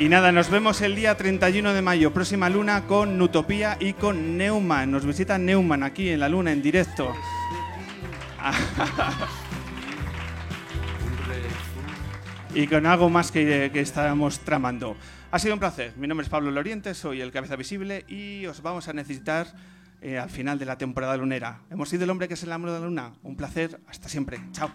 Y 0.00 0.08
nada, 0.08 0.32
nos 0.32 0.50
vemos 0.50 0.80
el 0.80 0.96
día 0.96 1.14
31 1.14 1.74
de 1.74 1.82
mayo, 1.82 2.12
próxima 2.12 2.48
luna, 2.48 2.86
con 2.86 3.18
Nutopía 3.18 3.76
y 3.78 3.92
con 3.92 4.38
Neumann. 4.38 4.90
Nos 4.90 5.04
visita 5.04 5.36
Neumann 5.36 5.82
aquí 5.82 6.08
en 6.08 6.20
la 6.20 6.28
luna, 6.30 6.52
en 6.52 6.62
directo. 6.62 7.14
y 12.54 12.66
con 12.66 12.86
algo 12.86 13.08
más 13.10 13.30
que, 13.30 13.70
que 13.72 13.80
estamos 13.80 14.40
tramando. 14.40 14.96
Ha 15.30 15.38
sido 15.38 15.54
un 15.54 15.60
placer. 15.60 15.92
Mi 15.96 16.06
nombre 16.06 16.24
es 16.24 16.30
Pablo 16.30 16.50
Loriente, 16.50 16.94
soy 16.94 17.20
el 17.20 17.30
Cabeza 17.30 17.56
Visible 17.56 18.04
y 18.08 18.46
os 18.46 18.62
vamos 18.62 18.88
a 18.88 18.92
necesitar 18.92 19.46
eh, 20.02 20.18
al 20.18 20.30
final 20.30 20.58
de 20.58 20.64
la 20.64 20.78
temporada 20.78 21.16
lunera. 21.16 21.60
Hemos 21.70 21.88
sido 21.88 22.04
el 22.04 22.10
hombre 22.10 22.26
que 22.26 22.34
es 22.34 22.42
el 22.42 22.52
amor 22.52 22.70
de 22.70 22.80
la 22.80 22.86
luna. 22.86 23.12
Un 23.22 23.36
placer. 23.36 23.80
Hasta 23.86 24.08
siempre. 24.08 24.40
Chao. 24.52 24.70